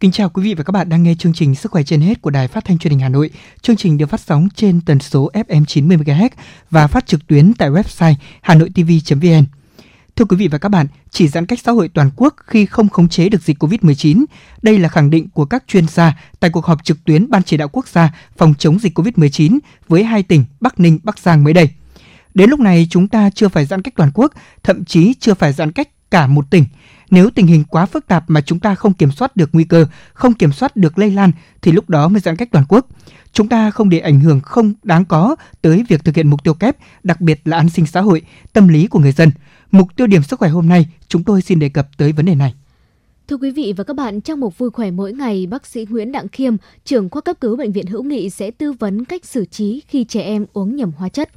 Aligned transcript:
Kính 0.00 0.12
chào 0.12 0.28
quý 0.28 0.42
vị 0.42 0.54
và 0.54 0.64
các 0.64 0.70
bạn 0.70 0.88
đang 0.88 1.02
nghe 1.02 1.14
chương 1.14 1.32
trình 1.32 1.54
Sức 1.54 1.72
khỏe 1.72 1.82
trên 1.82 2.00
hết 2.00 2.22
của 2.22 2.30
Đài 2.30 2.48
Phát 2.48 2.64
thanh 2.64 2.78
Truyền 2.78 2.90
hình 2.90 3.00
Hà 3.00 3.08
Nội. 3.08 3.30
Chương 3.62 3.76
trình 3.76 3.98
được 3.98 4.06
phát 4.06 4.20
sóng 4.20 4.48
trên 4.54 4.80
tần 4.80 5.00
số 5.00 5.30
FM 5.32 5.64
90 5.64 5.96
MHz 5.96 6.28
và 6.70 6.86
phát 6.86 7.06
trực 7.06 7.26
tuyến 7.26 7.54
tại 7.54 7.70
website 7.70 8.14
hanoitv.vn. 8.40 9.44
Thưa 10.16 10.24
quý 10.24 10.36
vị 10.36 10.48
và 10.48 10.58
các 10.58 10.68
bạn, 10.68 10.86
chỉ 11.10 11.28
giãn 11.28 11.46
cách 11.46 11.58
xã 11.64 11.72
hội 11.72 11.88
toàn 11.88 12.10
quốc 12.16 12.34
khi 12.46 12.66
không 12.66 12.88
khống 12.88 13.08
chế 13.08 13.28
được 13.28 13.42
dịch 13.42 13.62
COVID-19. 13.62 14.24
Đây 14.62 14.78
là 14.78 14.88
khẳng 14.88 15.10
định 15.10 15.28
của 15.28 15.44
các 15.44 15.64
chuyên 15.66 15.88
gia 15.88 16.18
tại 16.40 16.50
cuộc 16.50 16.64
họp 16.64 16.84
trực 16.84 17.04
tuyến 17.04 17.30
Ban 17.30 17.42
chỉ 17.42 17.56
đạo 17.56 17.68
quốc 17.68 17.88
gia 17.88 18.14
phòng 18.36 18.54
chống 18.58 18.78
dịch 18.78 18.98
COVID-19 18.98 19.58
với 19.88 20.04
hai 20.04 20.22
tỉnh 20.22 20.44
Bắc 20.60 20.80
Ninh, 20.80 20.98
Bắc 21.02 21.18
Giang 21.18 21.44
mới 21.44 21.52
đây. 21.52 21.68
Đến 22.34 22.50
lúc 22.50 22.60
này 22.60 22.86
chúng 22.90 23.08
ta 23.08 23.30
chưa 23.30 23.48
phải 23.48 23.66
giãn 23.66 23.82
cách 23.82 23.94
toàn 23.96 24.10
quốc, 24.14 24.32
thậm 24.62 24.84
chí 24.84 25.14
chưa 25.20 25.34
phải 25.34 25.52
giãn 25.52 25.72
cách 25.72 25.88
cả 26.10 26.26
một 26.26 26.50
tỉnh. 26.50 26.64
Nếu 27.10 27.30
tình 27.30 27.46
hình 27.46 27.64
quá 27.64 27.86
phức 27.86 28.06
tạp 28.06 28.24
mà 28.28 28.40
chúng 28.40 28.60
ta 28.60 28.74
không 28.74 28.94
kiểm 28.94 29.10
soát 29.10 29.36
được 29.36 29.50
nguy 29.52 29.64
cơ, 29.64 29.86
không 30.12 30.34
kiểm 30.34 30.52
soát 30.52 30.76
được 30.76 30.98
lây 30.98 31.10
lan 31.10 31.32
thì 31.62 31.72
lúc 31.72 31.90
đó 31.90 32.08
mới 32.08 32.20
giãn 32.20 32.36
cách 32.36 32.48
toàn 32.52 32.64
quốc. 32.68 32.86
Chúng 33.32 33.48
ta 33.48 33.70
không 33.70 33.88
để 33.88 33.98
ảnh 33.98 34.20
hưởng 34.20 34.40
không 34.40 34.74
đáng 34.82 35.04
có 35.04 35.36
tới 35.62 35.84
việc 35.88 36.04
thực 36.04 36.16
hiện 36.16 36.30
mục 36.30 36.44
tiêu 36.44 36.54
kép, 36.54 36.76
đặc 37.02 37.20
biệt 37.20 37.40
là 37.44 37.56
an 37.56 37.68
sinh 37.68 37.86
xã 37.86 38.00
hội, 38.00 38.22
tâm 38.52 38.68
lý 38.68 38.86
của 38.86 38.98
người 38.98 39.12
dân. 39.12 39.30
Mục 39.70 39.88
tiêu 39.96 40.06
điểm 40.06 40.22
sức 40.22 40.38
khỏe 40.38 40.48
hôm 40.48 40.68
nay, 40.68 40.88
chúng 41.08 41.24
tôi 41.24 41.42
xin 41.42 41.58
đề 41.58 41.68
cập 41.68 41.88
tới 41.96 42.12
vấn 42.12 42.26
đề 42.26 42.34
này. 42.34 42.54
Thưa 43.28 43.36
quý 43.36 43.50
vị 43.50 43.74
và 43.76 43.84
các 43.84 43.96
bạn, 43.96 44.20
trong 44.20 44.40
một 44.40 44.58
vui 44.58 44.70
khỏe 44.70 44.90
mỗi 44.90 45.12
ngày, 45.12 45.46
bác 45.46 45.66
sĩ 45.66 45.86
Nguyễn 45.90 46.12
Đặng 46.12 46.28
Khiêm, 46.28 46.56
trưởng 46.84 47.08
khoa 47.08 47.22
cấp 47.22 47.36
cứu 47.40 47.56
bệnh 47.56 47.72
viện 47.72 47.86
Hữu 47.86 48.02
Nghị 48.02 48.30
sẽ 48.30 48.50
tư 48.50 48.72
vấn 48.72 49.04
cách 49.04 49.24
xử 49.24 49.44
trí 49.44 49.82
khi 49.88 50.04
trẻ 50.04 50.22
em 50.22 50.46
uống 50.52 50.76
nhầm 50.76 50.92
hóa 50.96 51.08
chất. 51.08 51.30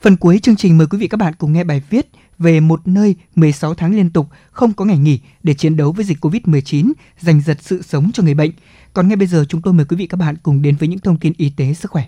Phần 0.00 0.16
cuối 0.16 0.38
chương 0.38 0.56
trình 0.56 0.78
mời 0.78 0.86
quý 0.86 0.98
vị 0.98 1.08
các 1.08 1.16
bạn 1.16 1.34
cùng 1.38 1.52
nghe 1.52 1.64
bài 1.64 1.82
viết 1.90 2.06
về 2.38 2.60
một 2.60 2.88
nơi 2.88 3.16
16 3.34 3.74
tháng 3.74 3.94
liên 3.96 4.10
tục 4.10 4.26
không 4.50 4.72
có 4.72 4.84
ngày 4.84 4.98
nghỉ 4.98 5.20
để 5.42 5.54
chiến 5.54 5.76
đấu 5.76 5.92
với 5.92 6.04
dịch 6.04 6.24
COVID-19, 6.24 6.92
giành 7.20 7.40
giật 7.40 7.58
sự 7.60 7.82
sống 7.82 8.10
cho 8.12 8.22
người 8.22 8.34
bệnh. 8.34 8.50
Còn 8.92 9.08
ngay 9.08 9.16
bây 9.16 9.26
giờ 9.26 9.44
chúng 9.48 9.62
tôi 9.62 9.74
mời 9.74 9.86
quý 9.88 9.96
vị 9.96 10.06
các 10.06 10.16
bạn 10.16 10.36
cùng 10.42 10.62
đến 10.62 10.76
với 10.76 10.88
những 10.88 10.98
thông 10.98 11.18
tin 11.18 11.32
y 11.36 11.50
tế 11.50 11.74
sức 11.74 11.90
khỏe. 11.90 12.04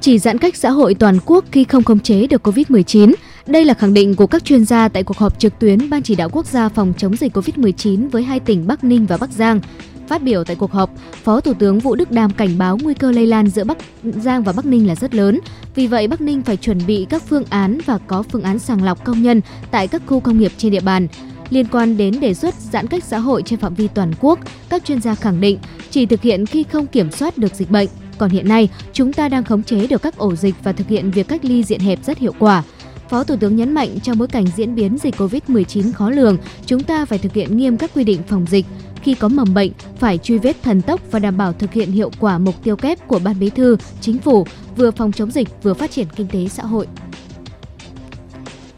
Chỉ 0.00 0.18
giãn 0.18 0.38
cách 0.38 0.56
xã 0.56 0.70
hội 0.70 0.94
toàn 0.94 1.18
quốc 1.26 1.44
khi 1.52 1.64
không 1.64 1.84
khống 1.84 2.00
chế 2.00 2.26
được 2.26 2.46
COVID-19. 2.46 3.14
Đây 3.46 3.64
là 3.64 3.74
khẳng 3.74 3.94
định 3.94 4.14
của 4.14 4.26
các 4.26 4.44
chuyên 4.44 4.64
gia 4.64 4.88
tại 4.88 5.02
cuộc 5.02 5.16
họp 5.16 5.38
trực 5.38 5.58
tuyến 5.58 5.90
Ban 5.90 6.02
chỉ 6.02 6.14
đạo 6.14 6.28
quốc 6.32 6.46
gia 6.46 6.68
phòng 6.68 6.92
chống 6.98 7.16
dịch 7.16 7.36
COVID-19 7.36 8.10
với 8.10 8.22
hai 8.22 8.40
tỉnh 8.40 8.66
Bắc 8.66 8.84
Ninh 8.84 9.06
và 9.06 9.16
Bắc 9.16 9.30
Giang. 9.30 9.60
Phát 10.08 10.22
biểu 10.22 10.44
tại 10.44 10.56
cuộc 10.56 10.72
họp, 10.72 10.90
Phó 11.24 11.40
Thủ 11.40 11.54
tướng 11.54 11.78
Vũ 11.78 11.94
Đức 11.94 12.10
Đam 12.10 12.30
cảnh 12.30 12.58
báo 12.58 12.78
nguy 12.82 12.94
cơ 12.94 13.12
lây 13.12 13.26
lan 13.26 13.48
giữa 13.48 13.64
Bắc 13.64 13.78
Giang 14.02 14.42
và 14.42 14.52
Bắc 14.52 14.66
Ninh 14.66 14.86
là 14.86 14.94
rất 14.94 15.14
lớn. 15.14 15.40
Vì 15.74 15.86
vậy, 15.86 16.08
Bắc 16.08 16.20
Ninh 16.20 16.42
phải 16.42 16.56
chuẩn 16.56 16.86
bị 16.86 17.06
các 17.10 17.22
phương 17.22 17.44
án 17.50 17.78
và 17.86 17.98
có 17.98 18.22
phương 18.22 18.42
án 18.42 18.58
sàng 18.58 18.84
lọc 18.84 19.04
công 19.04 19.22
nhân 19.22 19.40
tại 19.70 19.88
các 19.88 20.02
khu 20.06 20.20
công 20.20 20.38
nghiệp 20.38 20.52
trên 20.56 20.72
địa 20.72 20.80
bàn. 20.80 21.08
Liên 21.50 21.66
quan 21.72 21.96
đến 21.96 22.20
đề 22.20 22.34
xuất 22.34 22.54
giãn 22.54 22.86
cách 22.86 23.04
xã 23.04 23.18
hội 23.18 23.42
trên 23.42 23.58
phạm 23.58 23.74
vi 23.74 23.88
toàn 23.88 24.12
quốc, 24.20 24.38
các 24.68 24.84
chuyên 24.84 25.00
gia 25.00 25.14
khẳng 25.14 25.40
định 25.40 25.58
chỉ 25.90 26.06
thực 26.06 26.22
hiện 26.22 26.46
khi 26.46 26.62
không 26.62 26.86
kiểm 26.86 27.10
soát 27.10 27.38
được 27.38 27.54
dịch 27.54 27.70
bệnh. 27.70 27.88
Còn 28.18 28.30
hiện 28.30 28.48
nay, 28.48 28.68
chúng 28.92 29.12
ta 29.12 29.28
đang 29.28 29.44
khống 29.44 29.62
chế 29.62 29.86
được 29.86 30.02
các 30.02 30.16
ổ 30.16 30.34
dịch 30.34 30.54
và 30.62 30.72
thực 30.72 30.88
hiện 30.88 31.10
việc 31.10 31.28
cách 31.28 31.44
ly 31.44 31.62
diện 31.62 31.80
hẹp 31.80 32.04
rất 32.04 32.18
hiệu 32.18 32.34
quả. 32.38 32.62
Phó 33.08 33.24
Thủ 33.24 33.36
tướng 33.36 33.56
nhấn 33.56 33.74
mạnh 33.74 34.00
trong 34.02 34.18
bối 34.18 34.28
cảnh 34.28 34.46
diễn 34.56 34.74
biến 34.74 34.98
dịch 34.98 35.14
COVID-19 35.16 35.92
khó 35.92 36.10
lường, 36.10 36.36
chúng 36.66 36.82
ta 36.82 37.04
phải 37.04 37.18
thực 37.18 37.32
hiện 37.32 37.56
nghiêm 37.56 37.76
các 37.76 37.90
quy 37.94 38.04
định 38.04 38.20
phòng 38.28 38.46
dịch. 38.48 38.66
Khi 39.08 39.14
có 39.14 39.28
mầm 39.28 39.54
bệnh, 39.54 39.72
phải 39.98 40.18
truy 40.18 40.38
vết 40.38 40.56
thần 40.62 40.82
tốc 40.82 41.00
và 41.10 41.18
đảm 41.18 41.36
bảo 41.36 41.52
thực 41.52 41.72
hiện 41.72 41.92
hiệu 41.92 42.10
quả 42.20 42.38
mục 42.38 42.54
tiêu 42.62 42.76
kép 42.76 43.08
của 43.08 43.18
Ban 43.18 43.38
Bí 43.38 43.50
thư, 43.50 43.76
Chính 44.00 44.18
phủ, 44.18 44.46
vừa 44.76 44.90
phòng 44.90 45.12
chống 45.12 45.30
dịch 45.30 45.48
vừa 45.62 45.74
phát 45.74 45.90
triển 45.90 46.06
kinh 46.16 46.28
tế 46.28 46.48
xã 46.48 46.62
hội. 46.62 46.86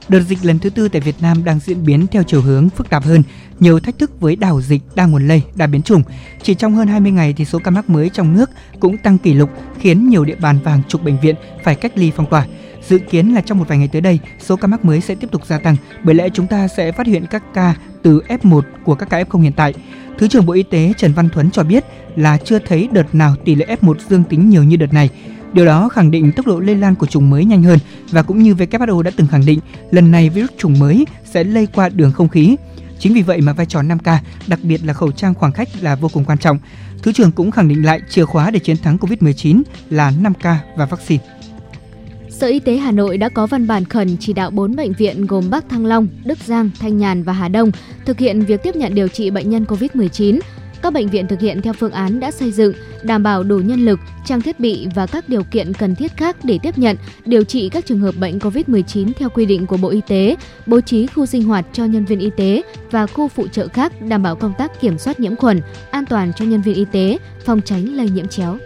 Đợt 0.09 0.21
dịch 0.21 0.39
lần 0.43 0.59
thứ 0.59 0.71
tư 0.71 0.89
tại 0.89 1.01
Việt 1.01 1.15
Nam 1.21 1.45
đang 1.45 1.61
diễn 1.61 1.85
biến 1.85 2.07
theo 2.07 2.23
chiều 2.23 2.43
hướng 2.43 2.71
phức 2.71 2.91
tạp 2.91 3.05
hơn, 3.05 3.23
nhiều 3.61 3.81
thách 3.81 3.99
thức 3.99 4.21
với 4.21 4.37
đảo 4.37 4.61
dịch 4.61 4.83
đa 4.95 5.07
nguồn 5.07 5.29
lây, 5.29 5.43
đa 5.55 5.67
biến 5.67 5.83
chủng. 5.83 6.03
Chỉ 6.43 6.55
trong 6.55 6.75
hơn 6.75 6.89
20 6.89 7.13
ngày 7.13 7.33
thì 7.33 7.45
số 7.45 7.59
ca 7.59 7.71
mắc 7.71 7.91
mới 7.91 8.09
trong 8.09 8.35
nước 8.35 8.51
cũng 8.81 8.99
tăng 8.99 9.19
kỷ 9.19 9.35
lục, 9.35 9.51
khiến 9.79 10.09
nhiều 10.09 10.25
địa 10.25 10.37
bàn 10.41 10.59
và 10.65 10.71
hàng 10.71 10.83
chục 10.89 11.05
bệnh 11.05 11.21
viện 11.21 11.35
phải 11.65 11.75
cách 11.75 11.93
ly 11.95 12.13
phong 12.17 12.31
tỏa. 12.31 12.47
Dự 12.89 12.99
kiến 12.99 13.35
là 13.35 13.41
trong 13.41 13.59
một 13.59 13.69
vài 13.69 13.79
ngày 13.79 13.89
tới 13.89 14.01
đây, 14.01 14.19
số 14.39 14.57
ca 14.57 14.69
mắc 14.69 14.85
mới 14.85 15.01
sẽ 15.01 15.15
tiếp 15.15 15.29
tục 15.33 15.47
gia 15.47 15.59
tăng, 15.59 15.77
bởi 16.05 16.15
lẽ 16.15 16.29
chúng 16.35 16.47
ta 16.47 16.69
sẽ 16.69 16.93
phát 16.93 17.07
hiện 17.07 17.27
các 17.27 17.43
ca 17.55 17.75
từ 18.03 18.23
F1 18.29 18.63
của 18.85 18.95
các 18.95 19.11
ca 19.11 19.23
F0 19.23 19.41
hiện 19.41 19.53
tại. 19.53 19.75
Thứ 20.19 20.29
trưởng 20.29 20.47
Bộ 20.47 20.53
Y 20.53 20.63
tế 20.63 20.93
Trần 20.97 21.13
Văn 21.13 21.29
Thuấn 21.29 21.51
cho 21.51 21.63
biết 21.63 21.85
là 22.17 22.39
chưa 22.45 22.59
thấy 22.59 22.89
đợt 22.93 23.15
nào 23.15 23.37
tỷ 23.45 23.55
lệ 23.55 23.77
F1 23.81 23.95
dương 24.09 24.25
tính 24.25 24.49
nhiều 24.49 24.65
như 24.65 24.77
đợt 24.77 24.93
này. 24.93 25.11
Điều 25.53 25.67
đó 25.67 25.89
khẳng 25.89 26.11
định 26.11 26.33
tốc 26.33 26.47
độ 26.47 26.61
lây 26.61 26.77
lan 26.77 26.95
của 26.95 27.07
chủng 27.07 27.31
mới 27.31 27.45
nhanh 27.45 27.63
hơn 27.63 27.79
và 28.11 28.23
cũng 28.23 28.43
như 28.43 28.55
WHO 28.55 29.03
đã 29.03 29.11
từng 29.17 29.27
khẳng 29.27 29.47
định, 29.47 29.61
lần 29.91 30.11
này 30.11 30.29
virus 30.31 30.51
chủng 30.59 30.79
mới 30.79 31.07
sẽ 31.25 31.45
lây 31.45 31.67
qua 31.67 31.89
đường 31.89 32.13
không 32.13 32.29
khí. 32.29 32.57
Chính 32.99 33.15
vì 33.15 33.23
vậy 33.23 33.41
mà 33.41 33.53
vai 33.53 33.67
trò 33.67 33.83
5K, 33.83 34.19
đặc 34.47 34.59
biệt 34.63 34.81
là 34.85 34.93
khẩu 34.93 35.13
trang 35.13 35.35
khoảng 35.35 35.53
cách 35.53 35.69
là 35.81 35.97
vô 35.97 36.09
cùng 36.13 36.25
quan 36.25 36.39
trọng. 36.39 36.59
Thứ 37.03 37.13
trưởng 37.13 37.33
cũng 37.33 37.51
khẳng 37.51 37.69
định 37.69 37.85
lại 37.85 38.01
chìa 38.11 38.25
khóa 38.25 38.51
để 38.51 38.59
chiến 38.59 38.77
thắng 38.77 38.97
COVID-19 38.97 39.63
là 39.91 40.13
5K 40.23 40.57
và 40.77 40.87
vaccine. 40.87 41.25
Sở 42.41 42.47
Y 42.47 42.61
tế 42.61 42.77
Hà 42.77 42.93
Nội 42.93 43.19
đã 43.19 43.29
có 43.29 43.47
văn 43.47 43.67
bản 43.67 43.85
khẩn 43.85 44.17
chỉ 44.21 44.33
đạo 44.33 44.51
4 44.51 44.77
bệnh 44.77 44.93
viện 44.93 45.27
gồm 45.27 45.51
Bắc 45.51 45.69
Thăng 45.69 45.87
Long, 45.87 46.09
Đức 46.25 46.39
Giang, 46.39 46.71
Thanh 46.81 46.99
Nhàn 46.99 47.23
và 47.23 47.33
Hà 47.33 47.49
Đông 47.49 47.71
thực 48.07 48.19
hiện 48.19 48.41
việc 48.41 48.63
tiếp 48.63 48.77
nhận 48.77 48.95
điều 48.95 49.09
trị 49.09 49.31
bệnh 49.31 49.51
nhân 49.51 49.65
COVID-19. 49.65 50.41
Các 50.83 50.93
bệnh 50.93 51.09
viện 51.09 51.27
thực 51.27 51.41
hiện 51.41 51.63
theo 51.63 51.73
phương 51.73 51.93
án 51.93 52.21
đã 52.21 52.31
xây 52.31 52.53
dựng, 52.53 52.75
đảm 53.03 53.23
bảo 53.23 53.43
đủ 53.43 53.59
nhân 53.59 53.85
lực, 53.85 54.01
trang 54.25 54.41
thiết 54.41 54.61
bị 54.61 54.87
và 54.95 55.07
các 55.07 55.29
điều 55.29 55.43
kiện 55.43 55.73
cần 55.73 55.95
thiết 55.95 56.17
khác 56.17 56.37
để 56.45 56.59
tiếp 56.63 56.79
nhận, 56.79 56.97
điều 57.27 57.45
trị 57.45 57.69
các 57.69 57.87
trường 57.87 58.01
hợp 58.01 58.15
bệnh 58.21 58.39
COVID-19 58.39 59.13
theo 59.19 59.29
quy 59.29 59.47
định 59.47 59.67
của 59.67 59.77
Bộ 59.77 59.89
Y 59.89 60.01
tế, 60.09 60.37
bố 60.67 60.81
trí 60.81 61.07
khu 61.07 61.27
sinh 61.27 61.43
hoạt 61.43 61.67
cho 61.73 61.85
nhân 61.85 62.05
viên 62.05 62.19
y 62.19 62.31
tế 62.37 62.63
và 62.91 63.07
khu 63.07 63.29
phụ 63.29 63.49
trợ 63.49 63.69
khác 63.69 63.93
đảm 64.09 64.23
bảo 64.23 64.37
công 64.37 64.53
tác 64.59 64.81
kiểm 64.81 64.99
soát 64.99 65.21
nhiễm 65.21 65.37
khuẩn, 65.37 65.61
an 65.91 66.07
toàn 66.07 66.33
cho 66.37 66.45
nhân 66.45 66.63
viên 66.63 66.75
y 66.75 66.85
tế, 66.93 67.19
phòng 67.45 67.61
tránh 67.65 67.97
lây 67.97 68.11
nhiễm 68.11 68.29
chéo. 68.29 68.59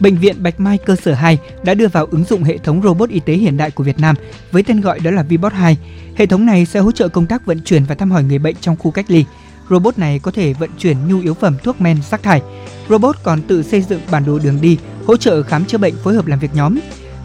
Bệnh 0.00 0.16
viện 0.16 0.42
Bạch 0.42 0.60
Mai 0.60 0.78
cơ 0.78 0.96
sở 0.96 1.14
2 1.14 1.38
đã 1.62 1.74
đưa 1.74 1.88
vào 1.88 2.06
ứng 2.10 2.24
dụng 2.24 2.42
hệ 2.42 2.58
thống 2.58 2.82
robot 2.82 3.10
y 3.10 3.20
tế 3.20 3.34
hiện 3.34 3.56
đại 3.56 3.70
của 3.70 3.84
Việt 3.84 3.98
Nam 3.98 4.16
với 4.52 4.62
tên 4.62 4.80
gọi 4.80 5.00
đó 5.00 5.10
là 5.10 5.22
Vbot 5.22 5.52
2. 5.52 5.76
Hệ 6.16 6.26
thống 6.26 6.46
này 6.46 6.66
sẽ 6.66 6.80
hỗ 6.80 6.92
trợ 6.92 7.08
công 7.08 7.26
tác 7.26 7.46
vận 7.46 7.60
chuyển 7.60 7.84
và 7.84 7.94
thăm 7.94 8.10
hỏi 8.10 8.24
người 8.24 8.38
bệnh 8.38 8.56
trong 8.60 8.76
khu 8.76 8.90
cách 8.90 9.06
ly. 9.08 9.24
Robot 9.70 9.98
này 9.98 10.18
có 10.18 10.30
thể 10.30 10.52
vận 10.52 10.70
chuyển 10.78 10.96
nhu 11.08 11.20
yếu 11.20 11.34
phẩm 11.34 11.56
thuốc 11.64 11.80
men 11.80 11.96
rác 12.10 12.22
thải. 12.22 12.42
Robot 12.88 13.16
còn 13.22 13.42
tự 13.42 13.62
xây 13.62 13.82
dựng 13.82 14.00
bản 14.10 14.24
đồ 14.26 14.38
đường 14.38 14.58
đi, 14.60 14.78
hỗ 15.06 15.16
trợ 15.16 15.42
khám 15.42 15.64
chữa 15.64 15.78
bệnh 15.78 15.94
phối 16.04 16.14
hợp 16.14 16.26
làm 16.26 16.38
việc 16.38 16.54
nhóm. 16.54 16.78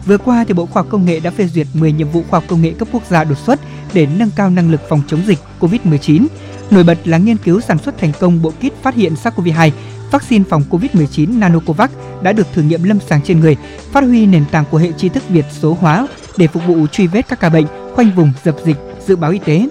Vừa 0.06 0.18
qua 0.18 0.44
thì 0.48 0.54
Bộ 0.54 0.66
Khoa 0.66 0.82
học 0.82 0.90
Công 0.90 1.04
nghệ 1.04 1.20
đã 1.20 1.30
phê 1.30 1.46
duyệt 1.46 1.66
10 1.74 1.92
nhiệm 1.92 2.08
vụ 2.08 2.22
khoa 2.30 2.40
học 2.40 2.44
công 2.48 2.62
nghệ 2.62 2.72
cấp 2.78 2.88
quốc 2.92 3.02
gia 3.10 3.24
đột 3.24 3.38
xuất 3.46 3.60
để 3.94 4.06
nâng 4.18 4.30
cao 4.36 4.50
năng 4.50 4.70
lực 4.70 4.80
phòng 4.88 5.02
chống 5.06 5.20
dịch 5.26 5.38
COVID-19. 5.60 6.26
Nổi 6.70 6.84
bật 6.84 6.98
là 7.04 7.18
nghiên 7.18 7.36
cứu 7.36 7.60
sản 7.60 7.78
xuất 7.78 7.98
thành 7.98 8.12
công 8.20 8.42
bộ 8.42 8.50
kit 8.50 8.82
phát 8.82 8.94
hiện 8.94 9.14
SARS-CoV-2 9.14 9.70
vaccine 10.14 10.44
phòng 10.48 10.62
COVID-19 10.70 11.38
Nanocovax 11.38 11.90
đã 12.22 12.32
được 12.32 12.46
thử 12.52 12.62
nghiệm 12.62 12.82
lâm 12.82 12.98
sàng 13.00 13.22
trên 13.22 13.40
người, 13.40 13.56
phát 13.92 14.04
huy 14.04 14.26
nền 14.26 14.44
tảng 14.50 14.64
của 14.70 14.78
hệ 14.78 14.92
tri 14.92 15.08
thức 15.08 15.22
Việt 15.28 15.44
số 15.60 15.76
hóa 15.80 16.08
để 16.36 16.46
phục 16.46 16.62
vụ 16.66 16.86
truy 16.86 17.06
vết 17.06 17.28
các 17.28 17.40
ca 17.40 17.48
bệnh, 17.48 17.66
khoanh 17.94 18.10
vùng, 18.16 18.32
dập 18.44 18.56
dịch, 18.64 18.76
dự 19.06 19.16
báo 19.16 19.30
y 19.30 19.38
tế. 19.38 19.68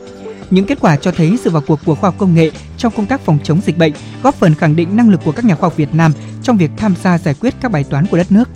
Những 0.50 0.66
kết 0.66 0.80
quả 0.82 0.96
cho 0.96 1.12
thấy 1.12 1.38
sự 1.44 1.50
vào 1.50 1.62
cuộc 1.68 1.80
của 1.86 1.96
khoa 1.96 2.10
học 2.10 2.16
công 2.18 2.36
nghệ 2.36 2.52
trong 2.78 2.94
công 2.96 3.06
tác 3.06 3.22
phòng 3.22 3.38
chống 3.44 3.62
dịch 3.66 3.78
bệnh 3.78 3.94
góp 4.24 4.36
phần 4.36 4.56
khẳng 4.56 4.76
định 4.76 4.96
năng 4.96 5.10
lực 5.10 5.20
của 5.26 5.32
các 5.32 5.46
nhà 5.46 5.56
khoa 5.56 5.70
học 5.70 5.78
Việt 5.78 5.94
Nam 5.94 6.14
trong 6.44 6.58
việc 6.58 6.72
tham 6.78 6.96
gia 7.04 7.18
giải 7.18 7.36
quyết 7.40 7.54
các 7.62 7.72
bài 7.72 7.84
toán 7.84 8.06
của 8.06 8.18
đất 8.18 8.32
nước. 8.32 8.50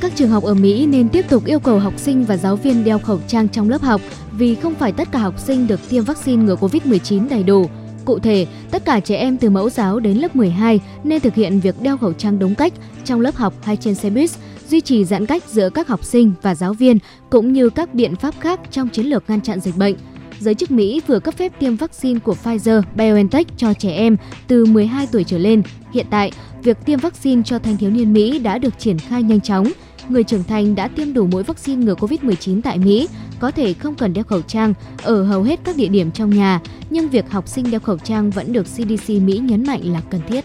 Các 0.00 0.12
trường 0.16 0.30
học 0.30 0.44
ở 0.44 0.54
Mỹ 0.54 0.86
nên 0.86 1.08
tiếp 1.08 1.24
tục 1.28 1.44
yêu 1.44 1.60
cầu 1.60 1.78
học 1.78 1.94
sinh 1.96 2.24
và 2.24 2.36
giáo 2.36 2.56
viên 2.56 2.84
đeo 2.84 2.98
khẩu 2.98 3.20
trang 3.28 3.48
trong 3.48 3.70
lớp 3.70 3.82
học 3.82 4.00
vì 4.32 4.54
không 4.54 4.74
phải 4.74 4.92
tất 4.92 5.08
cả 5.12 5.18
học 5.18 5.34
sinh 5.38 5.66
được 5.66 5.80
tiêm 5.88 6.04
vaccine 6.04 6.44
ngừa 6.44 6.56
COVID-19 6.56 7.28
đầy 7.28 7.42
đủ. 7.42 7.66
Cụ 8.04 8.18
thể, 8.18 8.46
tất 8.70 8.84
cả 8.84 9.00
trẻ 9.00 9.16
em 9.16 9.36
từ 9.36 9.50
mẫu 9.50 9.70
giáo 9.70 10.00
đến 10.00 10.16
lớp 10.16 10.36
12 10.36 10.80
nên 11.04 11.20
thực 11.20 11.34
hiện 11.34 11.60
việc 11.60 11.82
đeo 11.82 11.96
khẩu 11.96 12.12
trang 12.12 12.38
đúng 12.38 12.54
cách 12.54 12.72
trong 13.04 13.20
lớp 13.20 13.34
học 13.36 13.54
hay 13.62 13.76
trên 13.76 13.94
xe 13.94 14.10
buýt, 14.10 14.30
duy 14.68 14.80
trì 14.80 15.04
giãn 15.04 15.26
cách 15.26 15.42
giữa 15.48 15.70
các 15.70 15.88
học 15.88 16.04
sinh 16.04 16.32
và 16.42 16.54
giáo 16.54 16.72
viên 16.72 16.98
cũng 17.30 17.52
như 17.52 17.70
các 17.70 17.94
biện 17.94 18.16
pháp 18.16 18.34
khác 18.40 18.60
trong 18.70 18.88
chiến 18.88 19.06
lược 19.06 19.24
ngăn 19.28 19.40
chặn 19.40 19.60
dịch 19.60 19.76
bệnh. 19.76 19.96
Giới 20.40 20.54
chức 20.54 20.70
Mỹ 20.70 21.00
vừa 21.06 21.18
cấp 21.18 21.34
phép 21.34 21.52
tiêm 21.58 21.76
vaccine 21.76 22.20
của 22.20 22.36
Pfizer-BioNTech 22.44 23.44
cho 23.56 23.74
trẻ 23.74 23.90
em 23.90 24.16
từ 24.48 24.64
12 24.64 25.06
tuổi 25.12 25.24
trở 25.24 25.38
lên. 25.38 25.62
Hiện 25.92 26.06
tại, 26.10 26.32
việc 26.62 26.76
tiêm 26.84 26.98
vaccine 26.98 27.42
cho 27.44 27.58
thanh 27.58 27.76
thiếu 27.76 27.90
niên 27.90 28.12
Mỹ 28.12 28.38
đã 28.38 28.58
được 28.58 28.78
triển 28.78 28.98
khai 28.98 29.22
nhanh 29.22 29.40
chóng. 29.40 29.66
Người 30.10 30.24
trưởng 30.24 30.44
thành 30.44 30.74
đã 30.74 30.88
tiêm 30.88 31.14
đủ 31.14 31.26
mũi 31.26 31.42
vaccine 31.42 31.84
ngừa 31.84 31.94
COVID-19 31.94 32.60
tại 32.62 32.78
Mỹ 32.78 33.08
có 33.40 33.50
thể 33.50 33.72
không 33.72 33.94
cần 33.94 34.12
đeo 34.12 34.24
khẩu 34.24 34.42
trang 34.42 34.74
ở 35.02 35.24
hầu 35.24 35.42
hết 35.42 35.60
các 35.64 35.76
địa 35.76 35.88
điểm 35.88 36.10
trong 36.10 36.30
nhà, 36.30 36.60
nhưng 36.90 37.08
việc 37.08 37.30
học 37.30 37.48
sinh 37.48 37.70
đeo 37.70 37.80
khẩu 37.80 37.98
trang 37.98 38.30
vẫn 38.30 38.52
được 38.52 38.62
CDC 38.62 39.08
Mỹ 39.08 39.38
nhấn 39.38 39.66
mạnh 39.66 39.80
là 39.84 40.00
cần 40.10 40.20
thiết. 40.28 40.44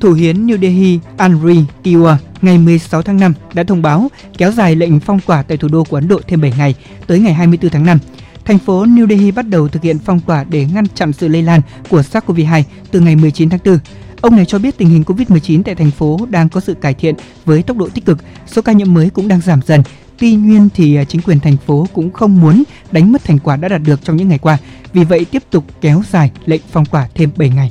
Thủ 0.00 0.12
hiến 0.12 0.46
New 0.46 0.60
Delhi 0.60 0.98
Anri 1.16 1.64
Kiwa 1.84 2.16
ngày 2.42 2.58
16 2.58 3.02
tháng 3.02 3.20
5 3.20 3.34
đã 3.54 3.62
thông 3.62 3.82
báo 3.82 4.10
kéo 4.38 4.52
dài 4.52 4.76
lệnh 4.76 5.00
phong 5.00 5.20
tỏa 5.20 5.42
tại 5.42 5.56
thủ 5.56 5.68
đô 5.68 5.84
của 5.84 5.96
Ấn 5.96 6.08
Độ 6.08 6.20
thêm 6.28 6.40
7 6.40 6.52
ngày 6.58 6.74
tới 7.06 7.18
ngày 7.18 7.34
24 7.34 7.70
tháng 7.70 7.86
5. 7.86 7.98
Thành 8.44 8.58
phố 8.58 8.84
New 8.84 9.08
Delhi 9.08 9.30
bắt 9.30 9.48
đầu 9.48 9.68
thực 9.68 9.82
hiện 9.82 9.98
phong 9.98 10.20
tỏa 10.20 10.44
để 10.44 10.66
ngăn 10.74 10.86
chặn 10.94 11.12
sự 11.12 11.28
lây 11.28 11.42
lan 11.42 11.60
của 11.88 12.00
SARS-CoV-2 12.00 12.62
từ 12.90 13.00
ngày 13.00 13.16
19 13.16 13.50
tháng 13.50 13.60
4. 13.64 13.78
Ông 14.20 14.36
này 14.36 14.44
cho 14.44 14.58
biết 14.58 14.78
tình 14.78 14.88
hình 14.88 15.02
COVID-19 15.02 15.62
tại 15.62 15.74
thành 15.74 15.90
phố 15.90 16.18
đang 16.30 16.48
có 16.48 16.60
sự 16.60 16.74
cải 16.74 16.94
thiện 16.94 17.14
với 17.44 17.62
tốc 17.62 17.76
độ 17.76 17.88
tích 17.88 18.04
cực, 18.04 18.18
số 18.46 18.62
ca 18.62 18.72
nhiễm 18.72 18.94
mới 18.94 19.10
cũng 19.10 19.28
đang 19.28 19.40
giảm 19.40 19.60
dần 19.66 19.82
Tuy 20.20 20.34
nhiên 20.34 20.68
thì 20.74 20.96
à, 20.96 21.04
chính 21.04 21.22
quyền 21.22 21.40
thành 21.40 21.56
phố 21.56 21.86
cũng 21.92 22.12
không 22.12 22.40
muốn 22.40 22.62
đánh 22.92 23.12
mất 23.12 23.24
thành 23.24 23.38
quả 23.38 23.56
đã 23.56 23.68
đạt 23.68 23.80
được 23.86 24.04
trong 24.04 24.16
những 24.16 24.28
ngày 24.28 24.38
qua, 24.38 24.58
vì 24.92 25.04
vậy 25.04 25.24
tiếp 25.24 25.42
tục 25.50 25.64
kéo 25.80 26.02
dài 26.10 26.30
lệnh 26.46 26.60
phong 26.70 26.84
tỏa 26.84 27.08
thêm 27.14 27.30
7 27.36 27.48
ngày. 27.48 27.70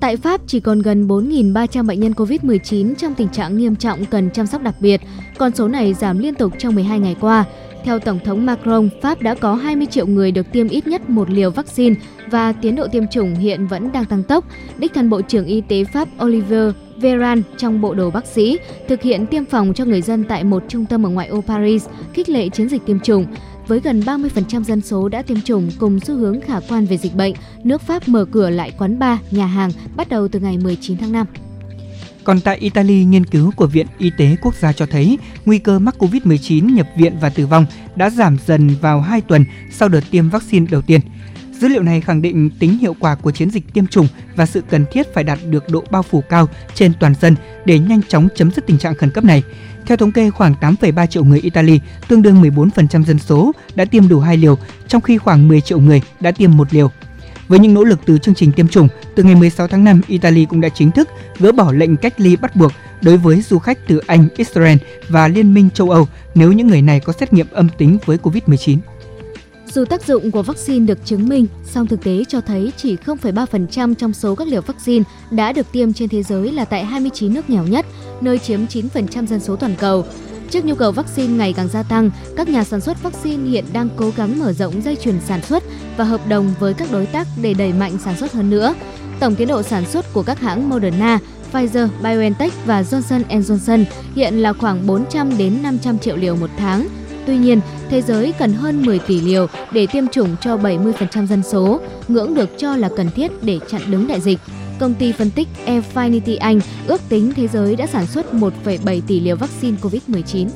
Tại 0.00 0.16
Pháp 0.16 0.40
chỉ 0.46 0.60
còn 0.60 0.82
gần 0.82 1.08
4.300 1.08 1.86
bệnh 1.86 2.00
nhân 2.00 2.12
COVID-19 2.12 2.94
trong 2.94 3.14
tình 3.14 3.28
trạng 3.28 3.56
nghiêm 3.58 3.76
trọng 3.76 4.04
cần 4.04 4.30
chăm 4.30 4.46
sóc 4.46 4.62
đặc 4.62 4.74
biệt. 4.80 5.00
Con 5.38 5.52
số 5.54 5.68
này 5.68 5.94
giảm 5.94 6.18
liên 6.18 6.34
tục 6.34 6.52
trong 6.58 6.74
12 6.74 6.98
ngày 6.98 7.16
qua. 7.20 7.44
Theo 7.88 7.98
Tổng 7.98 8.18
thống 8.24 8.46
Macron, 8.46 8.88
Pháp 9.02 9.22
đã 9.22 9.34
có 9.34 9.54
20 9.54 9.86
triệu 9.86 10.06
người 10.06 10.32
được 10.32 10.52
tiêm 10.52 10.68
ít 10.68 10.86
nhất 10.86 11.10
một 11.10 11.30
liều 11.30 11.50
vaccine 11.50 11.94
và 12.30 12.52
tiến 12.52 12.76
độ 12.76 12.86
tiêm 12.92 13.06
chủng 13.06 13.34
hiện 13.34 13.66
vẫn 13.66 13.92
đang 13.92 14.04
tăng 14.04 14.22
tốc. 14.22 14.44
Đích 14.78 14.94
thân 14.94 15.10
Bộ 15.10 15.22
trưởng 15.22 15.46
Y 15.46 15.60
tế 15.60 15.84
Pháp 15.84 16.08
Olivier 16.24 16.72
Veran 16.96 17.42
trong 17.56 17.80
bộ 17.80 17.94
đồ 17.94 18.10
bác 18.10 18.26
sĩ 18.26 18.58
thực 18.88 19.02
hiện 19.02 19.26
tiêm 19.26 19.44
phòng 19.44 19.74
cho 19.74 19.84
người 19.84 20.02
dân 20.02 20.24
tại 20.24 20.44
một 20.44 20.62
trung 20.68 20.86
tâm 20.86 21.06
ở 21.06 21.10
ngoại 21.10 21.28
ô 21.28 21.40
Paris, 21.40 21.86
khích 22.12 22.28
lệ 22.28 22.48
chiến 22.48 22.68
dịch 22.68 22.86
tiêm 22.86 23.00
chủng. 23.00 23.26
Với 23.66 23.80
gần 23.80 24.00
30% 24.00 24.62
dân 24.62 24.80
số 24.80 25.08
đã 25.08 25.22
tiêm 25.22 25.40
chủng 25.40 25.70
cùng 25.78 26.00
xu 26.00 26.14
hướng 26.14 26.40
khả 26.40 26.60
quan 26.68 26.86
về 26.86 26.96
dịch 26.96 27.14
bệnh, 27.14 27.34
nước 27.64 27.80
Pháp 27.80 28.08
mở 28.08 28.24
cửa 28.24 28.50
lại 28.50 28.72
quán 28.78 28.98
bar, 28.98 29.18
nhà 29.30 29.46
hàng 29.46 29.70
bắt 29.96 30.08
đầu 30.08 30.28
từ 30.28 30.40
ngày 30.40 30.58
19 30.58 30.98
tháng 30.98 31.12
5. 31.12 31.26
Còn 32.28 32.40
tại 32.40 32.56
Italy, 32.56 33.04
nghiên 33.04 33.26
cứu 33.26 33.52
của 33.56 33.66
Viện 33.66 33.86
Y 33.98 34.10
tế 34.18 34.36
Quốc 34.42 34.54
gia 34.54 34.72
cho 34.72 34.86
thấy 34.86 35.18
nguy 35.44 35.58
cơ 35.58 35.78
mắc 35.78 35.94
COVID-19 35.98 36.74
nhập 36.74 36.86
viện 36.96 37.16
và 37.20 37.28
tử 37.28 37.46
vong 37.46 37.66
đã 37.96 38.10
giảm 38.10 38.36
dần 38.46 38.68
vào 38.80 39.00
2 39.00 39.20
tuần 39.20 39.44
sau 39.70 39.88
đợt 39.88 40.00
tiêm 40.10 40.28
vaccine 40.28 40.66
đầu 40.70 40.82
tiên. 40.82 41.00
Dữ 41.60 41.68
liệu 41.68 41.82
này 41.82 42.00
khẳng 42.00 42.22
định 42.22 42.50
tính 42.58 42.78
hiệu 42.78 42.96
quả 43.00 43.14
của 43.14 43.30
chiến 43.30 43.50
dịch 43.50 43.72
tiêm 43.72 43.86
chủng 43.86 44.08
và 44.36 44.46
sự 44.46 44.62
cần 44.70 44.84
thiết 44.92 45.14
phải 45.14 45.24
đạt 45.24 45.38
được 45.50 45.68
độ 45.68 45.84
bao 45.90 46.02
phủ 46.02 46.20
cao 46.28 46.48
trên 46.74 46.92
toàn 47.00 47.14
dân 47.20 47.36
để 47.64 47.78
nhanh 47.78 48.00
chóng 48.08 48.28
chấm 48.34 48.50
dứt 48.50 48.66
tình 48.66 48.78
trạng 48.78 48.94
khẩn 48.94 49.10
cấp 49.10 49.24
này. 49.24 49.42
Theo 49.86 49.96
thống 49.96 50.12
kê, 50.12 50.30
khoảng 50.30 50.54
8,3 50.60 51.06
triệu 51.06 51.24
người 51.24 51.40
Italy, 51.40 51.80
tương 52.08 52.22
đương 52.22 52.42
14% 52.42 53.04
dân 53.04 53.18
số, 53.18 53.52
đã 53.74 53.84
tiêm 53.84 54.08
đủ 54.08 54.20
hai 54.20 54.36
liều, 54.36 54.58
trong 54.88 55.02
khi 55.02 55.18
khoảng 55.18 55.48
10 55.48 55.60
triệu 55.60 55.80
người 55.80 56.02
đã 56.20 56.30
tiêm 56.30 56.56
một 56.56 56.74
liều. 56.74 56.90
Với 57.48 57.58
những 57.58 57.74
nỗ 57.74 57.84
lực 57.84 57.98
từ 58.06 58.18
chương 58.18 58.34
trình 58.34 58.52
tiêm 58.52 58.68
chủng, 58.68 58.88
từ 59.14 59.22
ngày 59.22 59.34
16 59.34 59.68
tháng 59.68 59.84
5, 59.84 60.00
Italy 60.06 60.44
cũng 60.44 60.60
đã 60.60 60.68
chính 60.68 60.90
thức 60.90 61.08
gỡ 61.38 61.52
bỏ 61.52 61.72
lệnh 61.72 61.96
cách 61.96 62.20
ly 62.20 62.36
bắt 62.36 62.56
buộc 62.56 62.72
đối 63.02 63.16
với 63.16 63.40
du 63.42 63.58
khách 63.58 63.78
từ 63.86 63.98
Anh, 64.06 64.28
Israel 64.36 64.76
và 65.08 65.28
Liên 65.28 65.54
minh 65.54 65.70
châu 65.74 65.90
Âu 65.90 66.08
nếu 66.34 66.52
những 66.52 66.66
người 66.66 66.82
này 66.82 67.00
có 67.00 67.12
xét 67.12 67.32
nghiệm 67.32 67.46
âm 67.52 67.68
tính 67.78 67.98
với 68.04 68.18
COVID-19. 68.22 68.78
Dù 69.72 69.84
tác 69.84 70.06
dụng 70.06 70.30
của 70.30 70.42
vaccine 70.42 70.86
được 70.86 70.98
chứng 71.04 71.28
minh, 71.28 71.46
song 71.64 71.86
thực 71.86 72.04
tế 72.04 72.24
cho 72.28 72.40
thấy 72.40 72.72
chỉ 72.76 72.96
0,3% 72.96 73.94
trong 73.94 74.12
số 74.12 74.34
các 74.34 74.48
liều 74.48 74.60
vaccine 74.60 75.04
đã 75.30 75.52
được 75.52 75.72
tiêm 75.72 75.92
trên 75.92 76.08
thế 76.08 76.22
giới 76.22 76.52
là 76.52 76.64
tại 76.64 76.84
29 76.84 77.34
nước 77.34 77.50
nghèo 77.50 77.66
nhất, 77.66 77.86
nơi 78.20 78.38
chiếm 78.38 78.60
9% 78.66 79.26
dân 79.26 79.40
số 79.40 79.56
toàn 79.56 79.74
cầu. 79.78 80.04
Trước 80.50 80.64
nhu 80.64 80.74
cầu 80.74 80.92
vaccine 80.92 81.36
ngày 81.36 81.52
càng 81.52 81.68
gia 81.68 81.82
tăng, 81.82 82.10
các 82.36 82.48
nhà 82.48 82.64
sản 82.64 82.80
xuất 82.80 83.02
vaccine 83.02 83.50
hiện 83.50 83.64
đang 83.72 83.88
cố 83.96 84.12
gắng 84.16 84.38
mở 84.38 84.52
rộng 84.52 84.82
dây 84.84 84.96
chuyền 84.96 85.20
sản 85.20 85.42
xuất 85.42 85.62
và 85.96 86.04
hợp 86.04 86.28
đồng 86.28 86.54
với 86.60 86.74
các 86.74 86.88
đối 86.92 87.06
tác 87.06 87.26
để 87.42 87.54
đẩy 87.54 87.72
mạnh 87.72 87.98
sản 88.04 88.16
xuất 88.16 88.32
hơn 88.32 88.50
nữa. 88.50 88.74
Tổng 89.20 89.34
tiến 89.34 89.48
độ 89.48 89.62
sản 89.62 89.84
xuất 89.86 90.12
của 90.12 90.22
các 90.22 90.40
hãng 90.40 90.68
Moderna, 90.68 91.18
Pfizer, 91.52 91.88
BioNTech 92.02 92.52
và 92.66 92.82
Johnson 92.82 93.24
Johnson 93.28 93.84
hiện 94.14 94.34
là 94.34 94.52
khoảng 94.52 94.86
400 94.86 95.38
đến 95.38 95.62
500 95.62 95.98
triệu 95.98 96.16
liều 96.16 96.36
một 96.36 96.50
tháng. 96.56 96.88
Tuy 97.26 97.38
nhiên, 97.38 97.60
thế 97.90 98.02
giới 98.02 98.32
cần 98.38 98.52
hơn 98.52 98.82
10 98.86 98.98
tỷ 98.98 99.20
liều 99.20 99.46
để 99.72 99.86
tiêm 99.86 100.08
chủng 100.08 100.36
cho 100.40 100.56
70% 100.56 101.26
dân 101.26 101.42
số, 101.42 101.80
ngưỡng 102.08 102.34
được 102.34 102.48
cho 102.58 102.76
là 102.76 102.88
cần 102.96 103.10
thiết 103.10 103.42
để 103.42 103.58
chặn 103.70 103.80
đứng 103.90 104.08
đại 104.08 104.20
dịch. 104.20 104.38
Công 104.78 104.94
ty 104.94 105.12
phân 105.12 105.30
tích 105.30 105.48
Affinity 105.66 106.36
Anh 106.40 106.60
ước 106.86 107.00
tính 107.08 107.32
thế 107.36 107.48
giới 107.48 107.76
đã 107.76 107.86
sản 107.86 108.06
xuất 108.06 108.34
1,7 108.34 109.00
tỷ 109.06 109.20
liều 109.20 109.36
vaccine 109.36 109.76
COVID-19. 109.82 110.48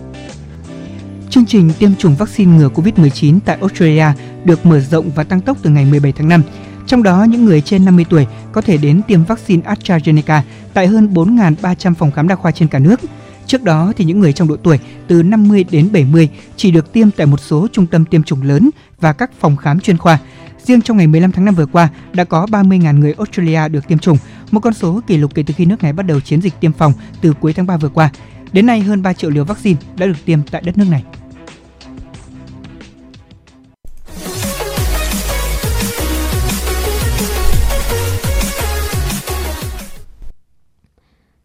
Chương 1.31 1.47
trình 1.47 1.71
tiêm 1.79 1.95
chủng 1.95 2.15
vaccine 2.15 2.57
ngừa 2.57 2.69
COVID-19 2.69 3.39
tại 3.45 3.59
Australia 3.61 4.07
được 4.45 4.67
mở 4.67 4.81
rộng 4.81 5.11
và 5.15 5.25
tăng 5.25 5.41
tốc 5.41 5.57
từ 5.63 5.71
ngày 5.71 5.85
17 5.85 6.13
tháng 6.13 6.29
5. 6.29 6.43
Trong 6.87 7.03
đó, 7.03 7.27
những 7.29 7.45
người 7.45 7.61
trên 7.61 7.85
50 7.85 8.05
tuổi 8.11 8.27
có 8.53 8.61
thể 8.61 8.77
đến 8.77 9.01
tiêm 9.09 9.25
vaccine 9.25 9.63
AstraZeneca 9.63 10.41
tại 10.75 10.87
hơn 10.87 11.15
4.300 11.15 11.95
phòng 11.95 12.11
khám 12.11 12.29
đa 12.29 12.35
khoa 12.35 12.51
trên 12.51 12.69
cả 12.69 12.79
nước. 12.79 13.01
Trước 13.47 13.63
đó 13.63 13.93
thì 13.97 14.05
những 14.05 14.21
người 14.21 14.33
trong 14.33 14.49
độ 14.49 14.57
tuổi 14.57 14.79
từ 15.09 15.23
50 15.23 15.65
đến 15.71 15.89
70 15.93 16.29
chỉ 16.57 16.71
được 16.71 16.93
tiêm 16.93 17.11
tại 17.11 17.27
một 17.27 17.41
số 17.41 17.69
trung 17.73 17.87
tâm 17.87 18.05
tiêm 18.05 18.23
chủng 18.23 18.43
lớn 18.43 18.71
và 19.01 19.13
các 19.13 19.31
phòng 19.41 19.57
khám 19.57 19.81
chuyên 19.81 19.99
khoa. 19.99 20.19
Riêng 20.65 20.83
trong 20.83 20.97
ngày 20.97 21.07
15 21.07 21.33
tháng 21.33 21.45
5 21.45 21.55
vừa 21.55 21.67
qua, 21.67 21.89
đã 22.13 22.25
có 22.25 22.47
30.000 22.47 22.99
người 22.99 23.15
Australia 23.19 23.69
được 23.69 23.89
tiêm 23.89 23.99
chủng, 23.99 24.19
một 24.51 24.61
con 24.61 24.75
số 24.75 25.01
kỷ 25.07 25.17
lục 25.17 25.35
kể 25.35 25.43
từ 25.47 25.55
khi 25.57 25.67
nước 25.67 25.83
này 25.83 25.93
bắt 25.93 26.07
đầu 26.07 26.21
chiến 26.21 26.41
dịch 26.41 26.55
tiêm 26.61 26.73
phòng 26.73 26.93
từ 27.21 27.33
cuối 27.41 27.53
tháng 27.53 27.67
3 27.67 27.77
vừa 27.77 27.89
qua. 27.89 28.11
Đến 28.53 28.67
nay, 28.67 28.81
hơn 28.81 29.03
3 29.03 29.13
triệu 29.13 29.31
liều 29.31 29.45
vaccine 29.45 29.81
đã 29.97 30.07
được 30.07 30.25
tiêm 30.25 30.39
tại 30.51 30.63
đất 30.65 30.79
nước 30.79 30.87
này. 30.91 31.05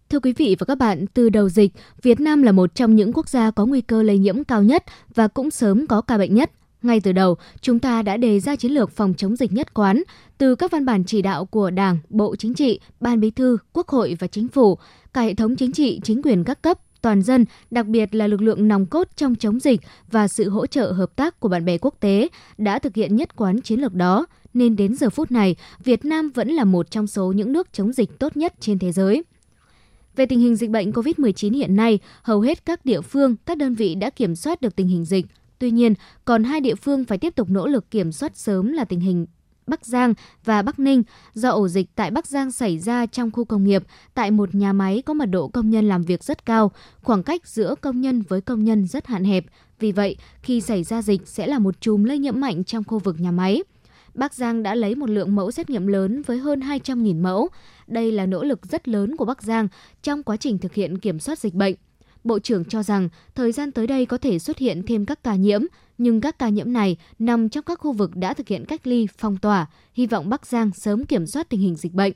Thưa 0.10 0.20
quý 0.20 0.34
vị 0.34 0.56
và 0.60 0.66
các 0.66 0.78
bạn, 0.78 1.06
từ 1.14 1.30
đầu 1.30 1.50
dịch, 1.50 1.72
Việt 2.02 2.20
Nam 2.20 2.44
là 2.44 2.52
một 2.52 2.76
trong 2.76 2.96
những 2.96 3.14
quốc 3.14 3.30
gia 3.30 3.52
có 3.52 3.66
nguy 3.66 3.82
cơ 3.82 4.04
lây 4.04 4.18
nhiễm 4.18 4.44
cao 4.44 4.64
nhất 4.64 4.84
và 5.16 5.28
cũng 5.28 5.52
sớm 5.52 5.88
có 5.88 6.02
ca 6.02 6.18
bệnh 6.18 6.36
nhất. 6.36 6.52
Ngay 6.82 7.00
từ 7.00 7.12
đầu, 7.12 7.38
chúng 7.62 7.80
ta 7.80 8.02
đã 8.02 8.18
đề 8.18 8.40
ra 8.40 8.56
chiến 8.56 8.72
lược 8.72 8.92
phòng 8.92 9.14
chống 9.18 9.36
dịch 9.36 9.54
nhất 9.54 9.74
quán 9.74 10.04
từ 10.38 10.56
các 10.56 10.72
văn 10.72 10.86
bản 10.86 11.04
chỉ 11.04 11.22
đạo 11.22 11.46
của 11.46 11.70
Đảng, 11.70 11.98
Bộ 12.10 12.36
Chính 12.36 12.54
trị, 12.54 12.80
Ban 13.00 13.20
Bí 13.20 13.32
thư, 13.32 13.58
Quốc 13.74 13.88
hội 13.88 14.18
và 14.20 14.28
Chính 14.28 14.48
phủ, 14.48 14.78
cả 15.14 15.22
hệ 15.22 15.34
thống 15.34 15.56
chính 15.56 15.72
trị, 15.72 16.00
chính 16.04 16.22
quyền 16.22 16.44
các 16.44 16.62
cấp, 16.62 16.80
toàn 17.02 17.22
dân, 17.22 17.46
đặc 17.72 17.86
biệt 17.86 18.16
là 18.16 18.28
lực 18.28 18.42
lượng 18.42 18.68
nòng 18.68 18.86
cốt 18.86 19.08
trong 19.16 19.36
chống 19.36 19.60
dịch 19.60 19.82
và 20.12 20.28
sự 20.28 20.50
hỗ 20.50 20.68
trợ 20.68 20.92
hợp 20.92 21.16
tác 21.16 21.40
của 21.40 21.50
bạn 21.50 21.66
bè 21.66 21.78
quốc 21.78 21.96
tế 22.00 22.28
đã 22.58 22.80
thực 22.80 22.96
hiện 22.96 23.16
nhất 23.16 23.36
quán 23.36 23.62
chiến 23.62 23.80
lược 23.80 23.94
đó, 23.94 24.26
nên 24.54 24.76
đến 24.76 24.96
giờ 24.96 25.10
phút 25.10 25.32
này, 25.32 25.56
Việt 25.84 26.06
Nam 26.06 26.30
vẫn 26.30 26.50
là 26.50 26.64
một 26.64 26.92
trong 26.92 27.08
số 27.08 27.32
những 27.32 27.54
nước 27.54 27.74
chống 27.74 27.94
dịch 27.94 28.20
tốt 28.20 28.38
nhất 28.38 28.54
trên 28.60 28.80
thế 28.80 28.92
giới. 28.92 29.24
Về 30.16 30.26
tình 30.26 30.40
hình 30.40 30.56
dịch 30.56 30.70
bệnh 30.70 30.92
COVID-19 30.92 31.54
hiện 31.54 31.76
nay, 31.76 32.00
hầu 32.22 32.42
hết 32.42 32.66
các 32.66 32.86
địa 32.86 33.02
phương, 33.02 33.36
các 33.46 33.58
đơn 33.58 33.76
vị 33.76 33.96
đã 33.96 34.10
kiểm 34.10 34.36
soát 34.36 34.62
được 34.62 34.76
tình 34.76 34.88
hình 34.88 35.06
dịch. 35.06 35.26
Tuy 35.60 35.72
nhiên, 35.72 35.94
còn 36.26 36.44
hai 36.44 36.62
địa 36.62 36.76
phương 36.76 37.06
phải 37.06 37.18
tiếp 37.18 37.36
tục 37.36 37.50
nỗ 37.50 37.68
lực 37.68 37.92
kiểm 37.92 38.12
soát 38.12 38.38
sớm 38.38 38.72
là 38.72 38.86
tình 38.86 39.00
hình 39.00 39.26
Bắc 39.68 39.86
Giang 39.86 40.14
và 40.46 40.62
Bắc 40.62 40.80
Ninh 40.80 41.04
do 41.34 41.50
ổ 41.50 41.68
dịch 41.68 41.88
tại 41.96 42.12
Bắc 42.12 42.28
Giang 42.28 42.52
xảy 42.52 42.80
ra 42.80 43.06
trong 43.06 43.32
khu 43.32 43.46
công 43.46 43.64
nghiệp 43.64 43.84
tại 44.14 44.32
một 44.32 44.56
nhà 44.56 44.74
máy 44.74 45.04
có 45.06 45.14
mật 45.14 45.26
độ 45.26 45.48
công 45.48 45.70
nhân 45.70 45.88
làm 45.88 46.04
việc 46.04 46.24
rất 46.24 46.46
cao, 46.46 46.72
khoảng 47.04 47.24
cách 47.24 47.48
giữa 47.48 47.76
công 47.82 48.02
nhân 48.02 48.22
với 48.22 48.42
công 48.42 48.64
nhân 48.64 48.88
rất 48.88 49.08
hạn 49.08 49.24
hẹp. 49.24 49.46
Vì 49.80 49.92
vậy, 49.92 50.18
khi 50.42 50.62
xảy 50.62 50.84
ra 50.84 51.02
dịch 51.02 51.28
sẽ 51.28 51.48
là 51.48 51.60
một 51.60 51.82
chùm 51.82 52.04
lây 52.04 52.18
nhiễm 52.18 52.40
mạnh 52.42 52.64
trong 52.64 52.84
khu 52.84 53.00
vực 53.00 53.20
nhà 53.20 53.32
máy. 53.32 53.64
Bắc 54.14 54.34
Giang 54.34 54.64
đã 54.64 54.76
lấy 54.76 54.96
một 54.96 55.10
lượng 55.10 55.36
mẫu 55.36 55.52
xét 55.52 55.70
nghiệm 55.70 55.88
lớn 55.88 56.22
với 56.22 56.38
hơn 56.38 56.60
200.000 56.60 57.22
mẫu. 57.22 57.50
Đây 57.88 58.12
là 58.12 58.26
nỗ 58.26 58.44
lực 58.44 58.66
rất 58.66 58.88
lớn 58.88 59.18
của 59.18 59.26
Bắc 59.26 59.44
Giang 59.44 59.68
trong 60.04 60.24
quá 60.24 60.38
trình 60.38 60.58
thực 60.58 60.74
hiện 60.74 60.98
kiểm 60.98 61.20
soát 61.20 61.40
dịch 61.40 61.54
bệnh. 61.54 61.76
Bộ 62.28 62.40
trưởng 62.40 62.66
cho 62.66 62.84
rằng 62.84 63.10
thời 63.36 63.52
gian 63.52 63.72
tới 63.72 63.88
đây 63.88 64.06
có 64.06 64.18
thể 64.18 64.40
xuất 64.40 64.58
hiện 64.58 64.84
thêm 64.88 65.06
các 65.06 65.24
ca 65.24 65.36
nhiễm, 65.36 65.62
nhưng 65.98 66.22
các 66.22 66.40
ca 66.40 66.50
nhiễm 66.50 66.74
này 66.74 66.98
nằm 67.20 67.50
trong 67.50 67.64
các 67.64 67.80
khu 67.80 67.92
vực 67.92 68.16
đã 68.16 68.34
thực 68.34 68.48
hiện 68.48 68.66
cách 68.66 68.88
ly, 68.88 69.08
phong 69.18 69.38
tỏa, 69.38 69.66
hy 69.94 70.08
vọng 70.08 70.30
Bắc 70.30 70.46
Giang 70.46 70.72
sớm 70.74 71.06
kiểm 71.06 71.28
soát 71.28 71.50
tình 71.50 71.60
hình 71.60 71.76
dịch 71.76 71.94
bệnh. 71.94 72.14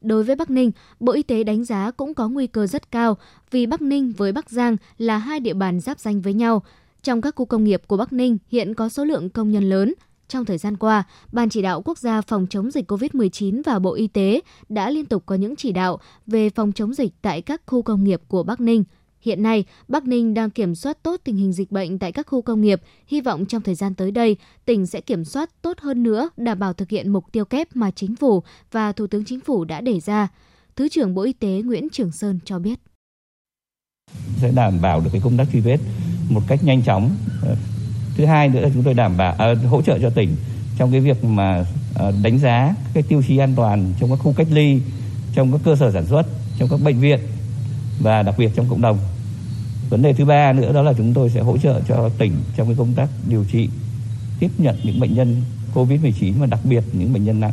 Đối 0.00 0.24
với 0.24 0.36
Bắc 0.36 0.50
Ninh, 0.50 0.70
Bộ 1.00 1.12
Y 1.12 1.22
tế 1.22 1.44
đánh 1.44 1.64
giá 1.64 1.90
cũng 1.90 2.14
có 2.14 2.28
nguy 2.28 2.46
cơ 2.46 2.66
rất 2.66 2.90
cao 2.90 3.16
vì 3.50 3.66
Bắc 3.66 3.82
Ninh 3.82 4.12
với 4.16 4.32
Bắc 4.32 4.50
Giang 4.50 4.76
là 4.98 5.18
hai 5.18 5.40
địa 5.40 5.54
bàn 5.54 5.80
giáp 5.80 6.00
danh 6.00 6.20
với 6.20 6.34
nhau. 6.34 6.62
Trong 7.02 7.20
các 7.20 7.34
khu 7.36 7.44
công 7.44 7.64
nghiệp 7.64 7.82
của 7.86 7.96
Bắc 7.96 8.12
Ninh 8.12 8.38
hiện 8.48 8.74
có 8.74 8.88
số 8.88 9.04
lượng 9.04 9.30
công 9.30 9.50
nhân 9.50 9.64
lớn, 9.64 9.94
trong 10.34 10.44
thời 10.44 10.58
gian 10.58 10.76
qua, 10.76 11.04
Ban 11.32 11.48
chỉ 11.48 11.62
đạo 11.62 11.82
quốc 11.84 11.98
gia 11.98 12.20
phòng 12.20 12.46
chống 12.50 12.70
dịch 12.70 12.90
COVID-19 12.90 13.62
và 13.64 13.78
Bộ 13.78 13.94
Y 13.94 14.06
tế 14.06 14.40
đã 14.68 14.90
liên 14.90 15.06
tục 15.06 15.22
có 15.26 15.34
những 15.34 15.56
chỉ 15.56 15.72
đạo 15.72 15.98
về 16.26 16.50
phòng 16.50 16.72
chống 16.72 16.94
dịch 16.94 17.12
tại 17.22 17.42
các 17.42 17.62
khu 17.66 17.82
công 17.82 18.04
nghiệp 18.04 18.20
của 18.28 18.42
Bắc 18.42 18.60
Ninh. 18.60 18.84
Hiện 19.20 19.42
nay, 19.42 19.64
Bắc 19.88 20.04
Ninh 20.04 20.34
đang 20.34 20.50
kiểm 20.50 20.74
soát 20.74 21.02
tốt 21.02 21.20
tình 21.24 21.36
hình 21.36 21.52
dịch 21.52 21.70
bệnh 21.70 21.98
tại 21.98 22.12
các 22.12 22.26
khu 22.26 22.42
công 22.42 22.60
nghiệp. 22.60 22.80
Hy 23.06 23.20
vọng 23.20 23.46
trong 23.46 23.62
thời 23.62 23.74
gian 23.74 23.94
tới 23.94 24.10
đây, 24.10 24.36
tỉnh 24.64 24.86
sẽ 24.86 25.00
kiểm 25.00 25.24
soát 25.24 25.50
tốt 25.62 25.78
hơn 25.80 26.02
nữa, 26.02 26.30
đảm 26.36 26.58
bảo 26.58 26.72
thực 26.72 26.88
hiện 26.88 27.12
mục 27.12 27.24
tiêu 27.32 27.44
kép 27.44 27.68
mà 27.76 27.90
chính 27.90 28.16
phủ 28.16 28.42
và 28.72 28.92
Thủ 28.92 29.06
tướng 29.06 29.24
Chính 29.24 29.40
phủ 29.40 29.64
đã 29.64 29.80
đề 29.80 30.00
ra. 30.00 30.28
Thứ 30.76 30.88
trưởng 30.88 31.14
Bộ 31.14 31.22
Y 31.22 31.32
tế 31.32 31.62
Nguyễn 31.64 31.88
Trường 31.92 32.12
Sơn 32.12 32.38
cho 32.44 32.58
biết. 32.58 32.78
Sẽ 34.36 34.52
đảm 34.52 34.80
bảo 34.82 35.00
được 35.00 35.10
cái 35.12 35.20
công 35.24 35.36
tác 35.36 35.44
truy 35.52 35.60
vết 35.60 35.78
một 36.30 36.40
cách 36.48 36.60
nhanh 36.64 36.82
chóng, 36.82 37.10
thứ 38.16 38.24
hai 38.24 38.48
nữa 38.48 38.60
là 38.60 38.68
chúng 38.74 38.82
tôi 38.82 38.94
đảm 38.94 39.16
bảo 39.16 39.34
à, 39.38 39.54
hỗ 39.68 39.82
trợ 39.82 39.98
cho 39.98 40.10
tỉnh 40.10 40.36
trong 40.78 40.92
cái 40.92 41.00
việc 41.00 41.24
mà 41.24 41.64
à, 41.94 42.10
đánh 42.22 42.38
giá 42.38 42.74
cái 42.94 43.02
tiêu 43.02 43.22
chí 43.28 43.38
an 43.38 43.52
toàn 43.56 43.92
trong 44.00 44.10
các 44.10 44.16
khu 44.16 44.32
cách 44.36 44.46
ly 44.50 44.80
trong 45.34 45.52
các 45.52 45.60
cơ 45.64 45.76
sở 45.76 45.92
sản 45.92 46.06
xuất 46.06 46.26
trong 46.58 46.68
các 46.68 46.80
bệnh 46.84 47.00
viện 47.00 47.20
và 48.00 48.22
đặc 48.22 48.34
biệt 48.38 48.50
trong 48.54 48.66
cộng 48.70 48.80
đồng. 48.80 48.98
Vấn 49.90 50.02
đề 50.02 50.12
thứ 50.12 50.24
ba 50.24 50.52
nữa 50.52 50.72
đó 50.72 50.82
là 50.82 50.92
chúng 50.92 51.14
tôi 51.14 51.30
sẽ 51.30 51.40
hỗ 51.40 51.58
trợ 51.58 51.80
cho 51.88 52.10
tỉnh 52.18 52.32
trong 52.56 52.66
cái 52.66 52.76
công 52.78 52.92
tác 52.96 53.08
điều 53.28 53.44
trị 53.44 53.68
tiếp 54.40 54.50
nhận 54.58 54.76
những 54.82 55.00
bệnh 55.00 55.14
nhân 55.14 55.42
covid 55.74 56.02
19 56.02 56.34
và 56.38 56.46
đặc 56.46 56.60
biệt 56.64 56.84
những 56.92 57.12
bệnh 57.12 57.24
nhân 57.24 57.40
nặng. 57.40 57.52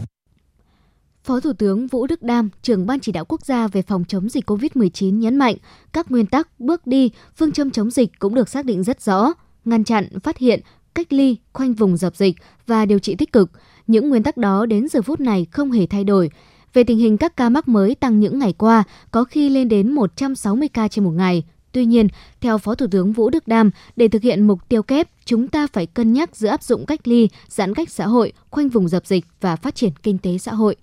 Phó 1.24 1.39
Thủ 1.39 1.53
tướng 1.53 1.88
Vũ 1.88 2.08
Đức 2.08 2.22
Đam, 2.22 2.50
trưởng 2.62 2.86
Ban 2.86 3.00
chỉ 3.00 3.12
đạo 3.12 3.25
quốc 3.25 3.46
gia 3.46 3.68
về 3.68 3.82
phòng 3.82 4.03
chống 4.08 4.30
dịch 4.30 4.50
COVID-19 4.50 5.20
nhấn 5.20 5.36
mạnh, 5.36 5.56
các 5.94 6.12
nguyên 6.12 6.25
tắc, 6.25 6.60
bước 6.60 6.88
đi, 6.88 7.12
phương 7.36 7.51
châm 7.51 7.72
chống 7.72 7.91
dịch 7.91 8.20
cũng 8.20 8.36
được 8.36 8.50
xác 8.50 8.65
định 8.65 8.84
rất 8.84 9.01
rõ, 9.01 9.34
ngăn 9.65 9.84
chặn, 9.84 10.20
phát 10.24 10.38
hiện, 10.38 10.60
cách 10.94 11.13
ly, 11.13 11.38
khoanh 11.53 11.74
vùng 11.74 11.98
dập 11.98 12.15
dịch 12.15 12.36
và 12.68 12.86
điều 12.86 13.00
trị 13.00 13.15
tích 13.15 13.34
cực. 13.34 13.51
Những 13.88 14.10
nguyên 14.10 14.24
tắc 14.24 14.38
đó 14.38 14.65
đến 14.65 14.88
giờ 14.88 15.01
phút 15.01 15.20
này 15.20 15.48
không 15.51 15.72
hề 15.72 15.86
thay 15.86 16.03
đổi. 16.03 16.30
Về 16.74 16.84
tình 16.84 16.98
hình 16.98 17.18
các 17.18 17.38
ca 17.38 17.50
mắc 17.50 17.68
mới 17.68 17.96
tăng 17.96 18.20
những 18.20 18.39
ngày 18.39 18.53
qua, 18.53 18.84
có 19.12 19.24
khi 19.24 19.50
lên 19.50 19.70
đến 19.70 19.91
160 19.91 20.68
ca 20.68 20.88
trên 20.88 21.06
một 21.06 21.12
ngày. 21.12 21.44
Tuy 21.72 21.86
nhiên, 21.86 22.08
theo 22.41 22.58
Phó 22.58 22.75
Thủ 22.75 22.86
tướng 22.91 23.13
Vũ 23.13 23.30
Đức 23.30 23.48
Đam, 23.48 23.72
để 23.96 24.08
thực 24.08 24.22
hiện 24.22 24.48
mục 24.48 24.70
tiêu 24.70 24.84
kép, 24.84 25.10
chúng 25.25 25.48
ta 25.48 25.68
phải 25.68 25.86
cân 25.86 26.13
nhắc 26.13 26.36
giữa 26.36 26.48
áp 26.48 26.63
dụng 26.63 26.86
cách 26.86 27.08
ly, 27.08 27.30
giãn 27.48 27.74
cách 27.74 27.89
xã 27.89 28.08
hội, 28.08 28.34
khoanh 28.50 28.70
vùng 28.70 28.88
dập 28.88 29.06
dịch 29.06 29.25
và 29.41 29.56
phát 29.56 29.75
triển 29.75 29.91
kinh 30.03 30.18
tế 30.18 30.38
xã 30.38 30.53
hội. 30.53 30.75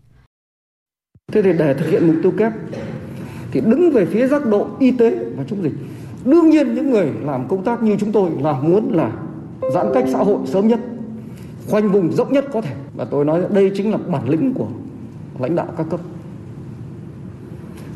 Thế 1.33 1.43
thì 1.43 1.53
để 1.59 1.75
thực 1.75 1.91
hiện 1.91 2.07
mục 2.07 2.17
tiêu 2.23 2.33
kép 2.39 2.53
thì 3.53 3.61
đứng 3.61 3.91
về 3.91 4.07
phía 4.07 4.29
giác 4.29 4.47
độ 4.47 4.69
y 4.79 4.91
tế 4.91 5.19
và 5.37 5.45
chống 5.51 5.63
dịch. 5.63 5.73
Đương 6.25 6.51
nhiên 6.51 6.75
những 6.75 6.91
người 6.91 7.11
làm 7.23 7.49
công 7.49 7.65
tác 7.65 7.83
như 7.83 7.97
chúng 8.01 8.13
tôi 8.13 8.31
là 8.41 8.53
muốn 8.53 8.93
là 8.93 9.13
giãn 9.73 9.87
cách 9.95 10.05
xã 10.13 10.19
hội 10.19 10.39
sớm 10.47 10.69
nhất, 10.69 10.81
khoanh 11.71 11.93
vùng 11.93 12.13
rộng 12.13 12.33
nhất 12.33 12.45
có 12.53 12.61
thể. 12.61 12.75
Và 12.97 13.05
tôi 13.05 13.25
nói 13.25 13.43
đây 13.51 13.71
chính 13.77 13.91
là 13.91 13.97
bản 13.97 14.29
lĩnh 14.29 14.55
của 14.55 14.67
lãnh 15.39 15.57
đạo 15.57 15.67
các 15.77 15.87
cấp. 15.91 16.01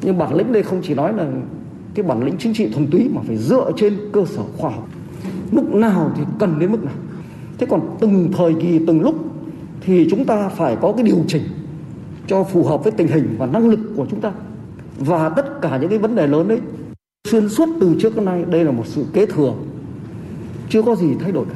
Nhưng 0.02 0.18
bản 0.18 0.34
lĩnh 0.34 0.52
đây 0.52 0.62
không 0.62 0.80
chỉ 0.82 0.94
nói 0.94 1.12
là 1.12 1.26
cái 1.94 2.02
bản 2.02 2.24
lĩnh 2.24 2.34
chính 2.38 2.54
trị 2.54 2.68
thuần 2.72 2.90
túy 2.90 3.10
mà 3.14 3.20
phải 3.26 3.36
dựa 3.36 3.70
trên 3.76 3.96
cơ 4.12 4.24
sở 4.24 4.42
khoa 4.56 4.70
học. 4.70 4.88
Mức 5.50 5.74
nào 5.74 6.10
thì 6.16 6.22
cần 6.38 6.58
đến 6.58 6.72
mức 6.72 6.84
nào. 6.84 6.94
Thế 7.58 7.66
còn 7.70 7.80
từng 8.00 8.30
thời 8.36 8.54
kỳ 8.54 8.80
từng 8.86 9.00
lúc 9.00 9.14
thì 9.80 10.06
chúng 10.10 10.24
ta 10.24 10.48
phải 10.48 10.76
có 10.80 10.92
cái 10.92 11.02
điều 11.02 11.16
chỉnh 11.26 11.42
cho 12.26 12.44
phù 12.44 12.64
hợp 12.64 12.84
với 12.84 12.92
tình 12.92 13.08
hình 13.08 13.34
và 13.38 13.46
năng 13.46 13.68
lực 13.68 13.80
của 13.96 14.06
chúng 14.10 14.20
ta 14.20 14.32
và 14.98 15.28
tất 15.28 15.60
cả 15.62 15.78
những 15.78 15.90
cái 15.90 15.98
vấn 15.98 16.14
đề 16.14 16.26
lớn 16.26 16.48
đấy 16.48 16.58
xuyên 17.24 17.48
suốt 17.48 17.68
từ 17.80 17.96
trước 18.00 18.16
đến 18.16 18.24
nay, 18.24 18.44
đây 18.48 18.64
là 18.64 18.70
một 18.70 18.86
sự 18.86 19.04
kế 19.12 19.26
thừa. 19.26 19.54
Chưa 20.68 20.82
có 20.82 20.96
gì 20.96 21.14
thay 21.20 21.32
đổi 21.32 21.44
cả. 21.44 21.54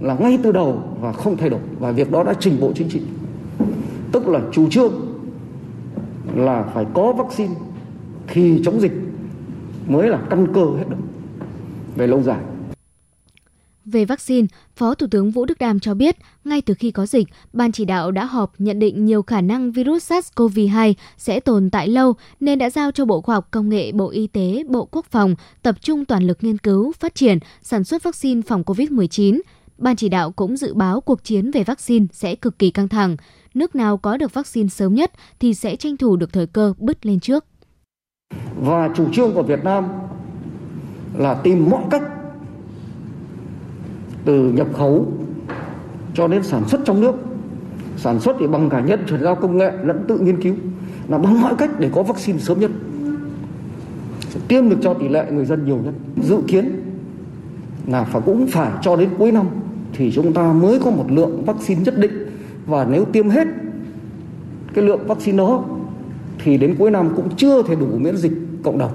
Là 0.00 0.14
ngay 0.14 0.38
từ 0.42 0.52
đầu 0.52 0.82
và 1.00 1.12
không 1.12 1.36
thay 1.36 1.48
đổi. 1.48 1.60
Và 1.80 1.92
việc 1.92 2.10
đó 2.10 2.24
đã 2.24 2.34
trình 2.40 2.60
bộ 2.60 2.72
chính 2.74 2.88
trị. 2.88 3.00
Tức 4.12 4.28
là 4.28 4.40
chủ 4.52 4.68
trương 4.70 4.92
là 6.36 6.62
phải 6.74 6.86
có 6.94 7.12
vaccine 7.12 7.54
thì 8.26 8.62
chống 8.64 8.80
dịch 8.80 8.92
mới 9.88 10.08
là 10.08 10.18
căn 10.30 10.46
cơ 10.54 10.64
hết 10.64 10.84
được. 10.90 10.96
Về 11.96 12.06
lâu 12.06 12.22
dài 12.22 12.40
về 13.90 14.04
vaccine, 14.04 14.46
Phó 14.76 14.94
Thủ 14.94 15.06
tướng 15.10 15.30
Vũ 15.30 15.44
Đức 15.44 15.58
Đam 15.58 15.80
cho 15.80 15.94
biết, 15.94 16.16
ngay 16.44 16.62
từ 16.62 16.74
khi 16.74 16.90
có 16.90 17.06
dịch, 17.06 17.28
Ban 17.52 17.72
chỉ 17.72 17.84
đạo 17.84 18.10
đã 18.10 18.24
họp 18.24 18.52
nhận 18.58 18.78
định 18.78 19.04
nhiều 19.04 19.22
khả 19.22 19.40
năng 19.40 19.72
virus 19.72 20.12
SARS-CoV-2 20.12 20.94
sẽ 21.16 21.40
tồn 21.40 21.70
tại 21.70 21.88
lâu 21.88 22.14
nên 22.40 22.58
đã 22.58 22.70
giao 22.70 22.90
cho 22.92 23.04
Bộ 23.04 23.20
Khoa 23.20 23.34
học 23.34 23.48
Công 23.50 23.68
nghệ, 23.68 23.92
Bộ 23.92 24.10
Y 24.10 24.26
tế, 24.26 24.64
Bộ 24.68 24.88
Quốc 24.90 25.06
phòng 25.10 25.34
tập 25.62 25.74
trung 25.80 26.04
toàn 26.04 26.26
lực 26.26 26.38
nghiên 26.40 26.58
cứu, 26.58 26.92
phát 26.92 27.14
triển, 27.14 27.38
sản 27.62 27.84
xuất 27.84 28.02
vaccine 28.02 28.42
phòng 28.42 28.62
COVID-19. 28.62 29.40
Ban 29.78 29.96
chỉ 29.96 30.08
đạo 30.08 30.30
cũng 30.30 30.56
dự 30.56 30.74
báo 30.74 31.00
cuộc 31.00 31.24
chiến 31.24 31.50
về 31.50 31.64
vaccine 31.64 32.06
sẽ 32.12 32.34
cực 32.34 32.58
kỳ 32.58 32.70
căng 32.70 32.88
thẳng. 32.88 33.16
Nước 33.54 33.74
nào 33.74 33.96
có 33.96 34.16
được 34.16 34.34
vaccine 34.34 34.68
sớm 34.68 34.94
nhất 34.94 35.12
thì 35.40 35.54
sẽ 35.54 35.76
tranh 35.76 35.96
thủ 35.96 36.16
được 36.16 36.32
thời 36.32 36.46
cơ 36.46 36.74
bứt 36.78 37.06
lên 37.06 37.20
trước. 37.20 37.44
Và 38.60 38.90
chủ 38.96 39.12
trương 39.12 39.34
của 39.34 39.42
Việt 39.42 39.64
Nam 39.64 39.84
là 41.14 41.34
tìm 41.34 41.70
mọi 41.70 41.82
cách 41.90 42.02
từ 44.28 44.52
nhập 44.52 44.66
khẩu 44.72 45.06
cho 46.14 46.28
đến 46.28 46.42
sản 46.42 46.68
xuất 46.68 46.80
trong 46.84 47.00
nước. 47.00 47.12
Sản 47.96 48.20
xuất 48.20 48.36
thì 48.40 48.46
bằng 48.46 48.70
cả 48.70 48.80
nhân 48.80 49.00
chuyển 49.08 49.22
giao 49.22 49.34
công 49.34 49.58
nghệ 49.58 49.72
lẫn 49.84 50.04
tự 50.08 50.18
nghiên 50.18 50.42
cứu, 50.42 50.54
là 51.08 51.18
bằng 51.18 51.42
mọi 51.42 51.54
cách 51.58 51.70
để 51.78 51.90
có 51.94 52.02
vaccine 52.02 52.38
sớm 52.38 52.60
nhất 52.60 52.70
tiêm 54.48 54.68
được 54.68 54.76
cho 54.80 54.94
tỷ 54.94 55.08
lệ 55.08 55.26
người 55.30 55.44
dân 55.44 55.64
nhiều 55.64 55.78
nhất. 55.84 55.94
Dự 56.22 56.36
kiến 56.46 56.70
là 57.86 58.04
phải 58.04 58.22
cũng 58.26 58.46
phải 58.46 58.72
cho 58.82 58.96
đến 58.96 59.08
cuối 59.18 59.32
năm 59.32 59.46
thì 59.92 60.12
chúng 60.12 60.32
ta 60.32 60.52
mới 60.52 60.78
có 60.84 60.90
một 60.90 61.06
lượng 61.08 61.44
vaccine 61.44 61.80
nhất 61.84 61.98
định. 61.98 62.12
Và 62.66 62.86
nếu 62.90 63.04
tiêm 63.04 63.28
hết 63.28 63.48
cái 64.74 64.84
lượng 64.84 65.06
vaccine 65.06 65.38
đó 65.38 65.64
thì 66.44 66.58
đến 66.58 66.74
cuối 66.78 66.90
năm 66.90 67.10
cũng 67.16 67.28
chưa 67.36 67.62
thể 67.62 67.74
đủ 67.74 67.86
miễn 67.98 68.16
dịch 68.16 68.32
cộng 68.62 68.78
đồng. 68.78 68.92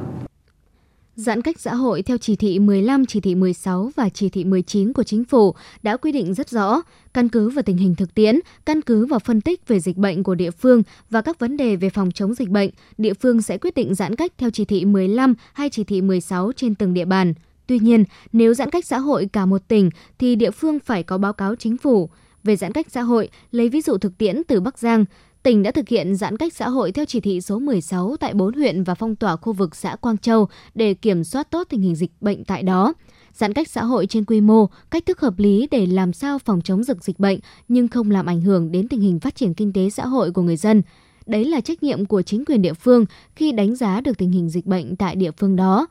Giãn 1.16 1.42
cách 1.42 1.60
xã 1.60 1.74
hội 1.76 2.02
theo 2.02 2.18
chỉ 2.18 2.36
thị 2.36 2.60
15, 2.60 3.06
chỉ 3.06 3.20
thị 3.20 3.36
16 3.36 3.92
và 3.96 4.10
chỉ 4.10 4.30
thị 4.30 4.44
19 4.44 4.94
của 4.94 5.04
chính 5.04 5.24
phủ 5.24 5.56
đã 5.84 5.98
quy 5.98 6.12
định 6.12 6.34
rất 6.34 6.50
rõ, 6.50 6.82
căn 7.14 7.30
cứ 7.30 7.50
vào 7.50 7.64
tình 7.64 7.78
hình 7.78 7.96
thực 7.96 8.14
tiễn, 8.14 8.40
căn 8.66 8.82
cứ 8.82 9.06
vào 9.06 9.20
phân 9.20 9.42
tích 9.42 9.68
về 9.68 9.80
dịch 9.80 9.98
bệnh 9.98 10.24
của 10.24 10.36
địa 10.36 10.52
phương 10.52 10.84
và 11.10 11.22
các 11.22 11.40
vấn 11.40 11.58
đề 11.58 11.76
về 11.76 11.90
phòng 11.90 12.12
chống 12.12 12.34
dịch 12.34 12.50
bệnh, 12.50 12.70
địa 12.98 13.14
phương 13.14 13.42
sẽ 13.42 13.58
quyết 13.58 13.76
định 13.76 13.96
giãn 13.96 14.16
cách 14.16 14.32
theo 14.38 14.50
chỉ 14.50 14.66
thị 14.66 14.86
15 14.86 15.34
hay 15.54 15.70
chỉ 15.70 15.84
thị 15.84 16.02
16 16.02 16.52
trên 16.56 16.76
từng 16.76 16.94
địa 16.94 17.06
bàn. 17.06 17.34
Tuy 17.68 17.80
nhiên, 17.80 18.04
nếu 18.34 18.54
giãn 18.54 18.70
cách 18.70 18.86
xã 18.86 18.98
hội 18.98 19.30
cả 19.34 19.46
một 19.46 19.68
tỉnh 19.68 19.90
thì 20.20 20.36
địa 20.36 20.52
phương 20.52 20.80
phải 20.80 21.04
có 21.04 21.18
báo 21.18 21.34
cáo 21.34 21.56
chính 21.56 21.78
phủ. 21.78 22.10
Về 22.44 22.56
giãn 22.56 22.72
cách 22.72 22.88
xã 22.90 23.02
hội, 23.02 23.30
lấy 23.52 23.70
ví 23.70 23.82
dụ 23.82 23.98
thực 23.98 24.18
tiễn 24.18 24.42
từ 24.48 24.60
Bắc 24.62 24.80
Giang, 24.80 25.06
tỉnh 25.44 25.64
đã 25.64 25.72
thực 25.72 25.90
hiện 25.90 26.16
giãn 26.16 26.38
cách 26.38 26.54
xã 26.54 26.70
hội 26.70 26.92
theo 26.92 27.06
chỉ 27.06 27.20
thị 27.20 27.42
số 27.42 27.60
16 27.60 28.16
tại 28.20 28.34
4 28.34 28.54
huyện 28.54 28.84
và 28.84 28.96
phong 28.96 29.16
tỏa 29.16 29.36
khu 29.36 29.54
vực 29.54 29.76
xã 29.76 29.96
Quang 29.96 30.18
Châu 30.18 30.48
để 30.76 30.94
kiểm 30.94 31.24
soát 31.24 31.52
tốt 31.52 31.68
tình 31.70 31.82
hình 31.82 31.96
dịch 31.96 32.12
bệnh 32.22 32.44
tại 32.44 32.64
đó. 32.64 32.94
Giãn 33.34 33.54
cách 33.54 33.68
xã 33.68 33.84
hội 33.84 34.06
trên 34.06 34.26
quy 34.26 34.42
mô, 34.42 34.70
cách 34.92 35.06
thức 35.06 35.22
hợp 35.22 35.34
lý 35.38 35.68
để 35.72 35.86
làm 35.86 36.14
sao 36.14 36.40
phòng 36.40 36.62
chống 36.62 36.84
dịch 36.84 37.04
dịch 37.04 37.20
bệnh 37.20 37.40
nhưng 37.68 37.88
không 37.88 38.12
làm 38.12 38.26
ảnh 38.26 38.42
hưởng 38.42 38.72
đến 38.72 38.88
tình 38.88 39.02
hình 39.02 39.20
phát 39.20 39.36
triển 39.36 39.54
kinh 39.54 39.74
tế 39.74 39.90
xã 39.90 40.06
hội 40.06 40.32
của 40.32 40.42
người 40.42 40.58
dân. 40.58 40.82
Đấy 41.26 41.46
là 41.46 41.62
trách 41.62 41.84
nhiệm 41.84 42.06
của 42.06 42.22
chính 42.22 42.46
quyền 42.46 42.62
địa 42.62 42.74
phương 42.74 43.06
khi 43.36 43.52
đánh 43.52 43.76
giá 43.76 44.02
được 44.02 44.18
tình 44.18 44.32
hình 44.32 44.50
dịch 44.50 44.66
bệnh 44.66 44.96
tại 44.96 45.16
địa 45.16 45.32
phương 45.32 45.56
đó. 45.56 45.88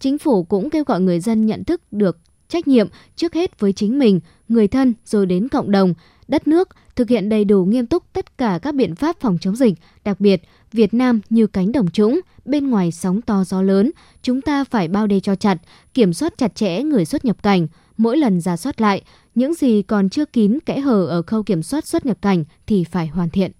Chính 0.00 0.18
phủ 0.18 0.44
cũng 0.44 0.70
kêu 0.70 0.84
gọi 0.84 1.00
người 1.00 1.20
dân 1.20 1.46
nhận 1.46 1.64
thức 1.64 1.80
được 1.90 2.18
trách 2.48 2.68
nhiệm 2.68 2.88
trước 3.16 3.34
hết 3.34 3.60
với 3.60 3.72
chính 3.72 3.98
mình, 3.98 4.20
người 4.48 4.68
thân 4.68 4.94
rồi 5.04 5.26
đến 5.26 5.48
cộng 5.48 5.70
đồng, 5.70 5.94
đất 6.28 6.48
nước 6.48 6.68
thực 6.96 7.08
hiện 7.08 7.28
đầy 7.28 7.44
đủ 7.44 7.64
nghiêm 7.64 7.86
túc 7.86 8.12
tất 8.12 8.38
cả 8.38 8.58
các 8.62 8.74
biện 8.74 8.94
pháp 8.94 9.16
phòng 9.20 9.38
chống 9.40 9.56
dịch, 9.56 9.74
đặc 10.04 10.20
biệt 10.20 10.42
Việt 10.72 10.94
Nam 10.94 11.20
như 11.30 11.46
cánh 11.46 11.72
đồng 11.72 11.90
trũng, 11.90 12.20
bên 12.44 12.70
ngoài 12.70 12.92
sóng 12.92 13.22
to 13.22 13.44
gió 13.44 13.62
lớn, 13.62 13.90
chúng 14.22 14.42
ta 14.42 14.64
phải 14.64 14.88
bao 14.88 15.06
đê 15.06 15.20
cho 15.20 15.34
chặt, 15.34 15.56
kiểm 15.94 16.12
soát 16.12 16.38
chặt 16.38 16.54
chẽ 16.54 16.82
người 16.82 17.04
xuất 17.04 17.24
nhập 17.24 17.42
cảnh, 17.42 17.66
mỗi 17.96 18.16
lần 18.16 18.40
ra 18.40 18.56
soát 18.56 18.80
lại, 18.80 19.02
những 19.34 19.54
gì 19.54 19.82
còn 19.82 20.08
chưa 20.08 20.24
kín 20.24 20.58
kẽ 20.66 20.80
hở 20.80 21.06
ở 21.06 21.22
khâu 21.22 21.42
kiểm 21.42 21.62
soát 21.62 21.86
xuất 21.86 22.06
nhập 22.06 22.18
cảnh 22.22 22.44
thì 22.66 22.84
phải 22.84 23.06
hoàn 23.06 23.30
thiện. 23.30 23.52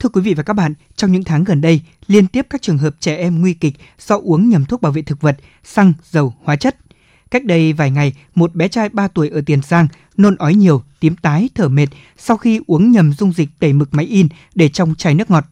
Thưa 0.00 0.08
quý 0.08 0.20
vị 0.20 0.34
và 0.34 0.42
các 0.42 0.52
bạn, 0.52 0.74
trong 0.96 1.12
những 1.12 1.24
tháng 1.24 1.44
gần 1.44 1.60
đây, 1.60 1.80
liên 2.06 2.26
tiếp 2.26 2.46
các 2.50 2.62
trường 2.62 2.78
hợp 2.78 2.94
trẻ 3.00 3.16
em 3.16 3.40
nguy 3.40 3.54
kịch 3.54 3.74
do 3.98 4.20
uống 4.22 4.48
nhầm 4.48 4.64
thuốc 4.64 4.82
bảo 4.82 4.92
vệ 4.92 5.02
thực 5.02 5.20
vật, 5.20 5.36
xăng, 5.64 5.92
dầu, 6.10 6.34
hóa 6.42 6.56
chất. 6.56 6.76
Cách 7.30 7.44
đây 7.44 7.72
vài 7.72 7.90
ngày, 7.90 8.12
một 8.34 8.54
bé 8.54 8.68
trai 8.68 8.88
3 8.88 9.08
tuổi 9.08 9.28
ở 9.28 9.40
Tiền 9.46 9.60
Giang 9.68 9.88
nôn 10.16 10.36
ói 10.36 10.54
nhiều, 10.54 10.82
tím 11.00 11.16
tái, 11.16 11.48
thở 11.54 11.68
mệt 11.68 11.86
sau 12.18 12.36
khi 12.36 12.60
uống 12.66 12.90
nhầm 12.90 13.12
dung 13.12 13.32
dịch 13.32 13.48
tẩy 13.58 13.72
mực 13.72 13.94
máy 13.94 14.06
in 14.06 14.28
để 14.54 14.68
trong 14.68 14.94
chai 14.94 15.14
nước 15.14 15.30
ngọt. 15.30 15.44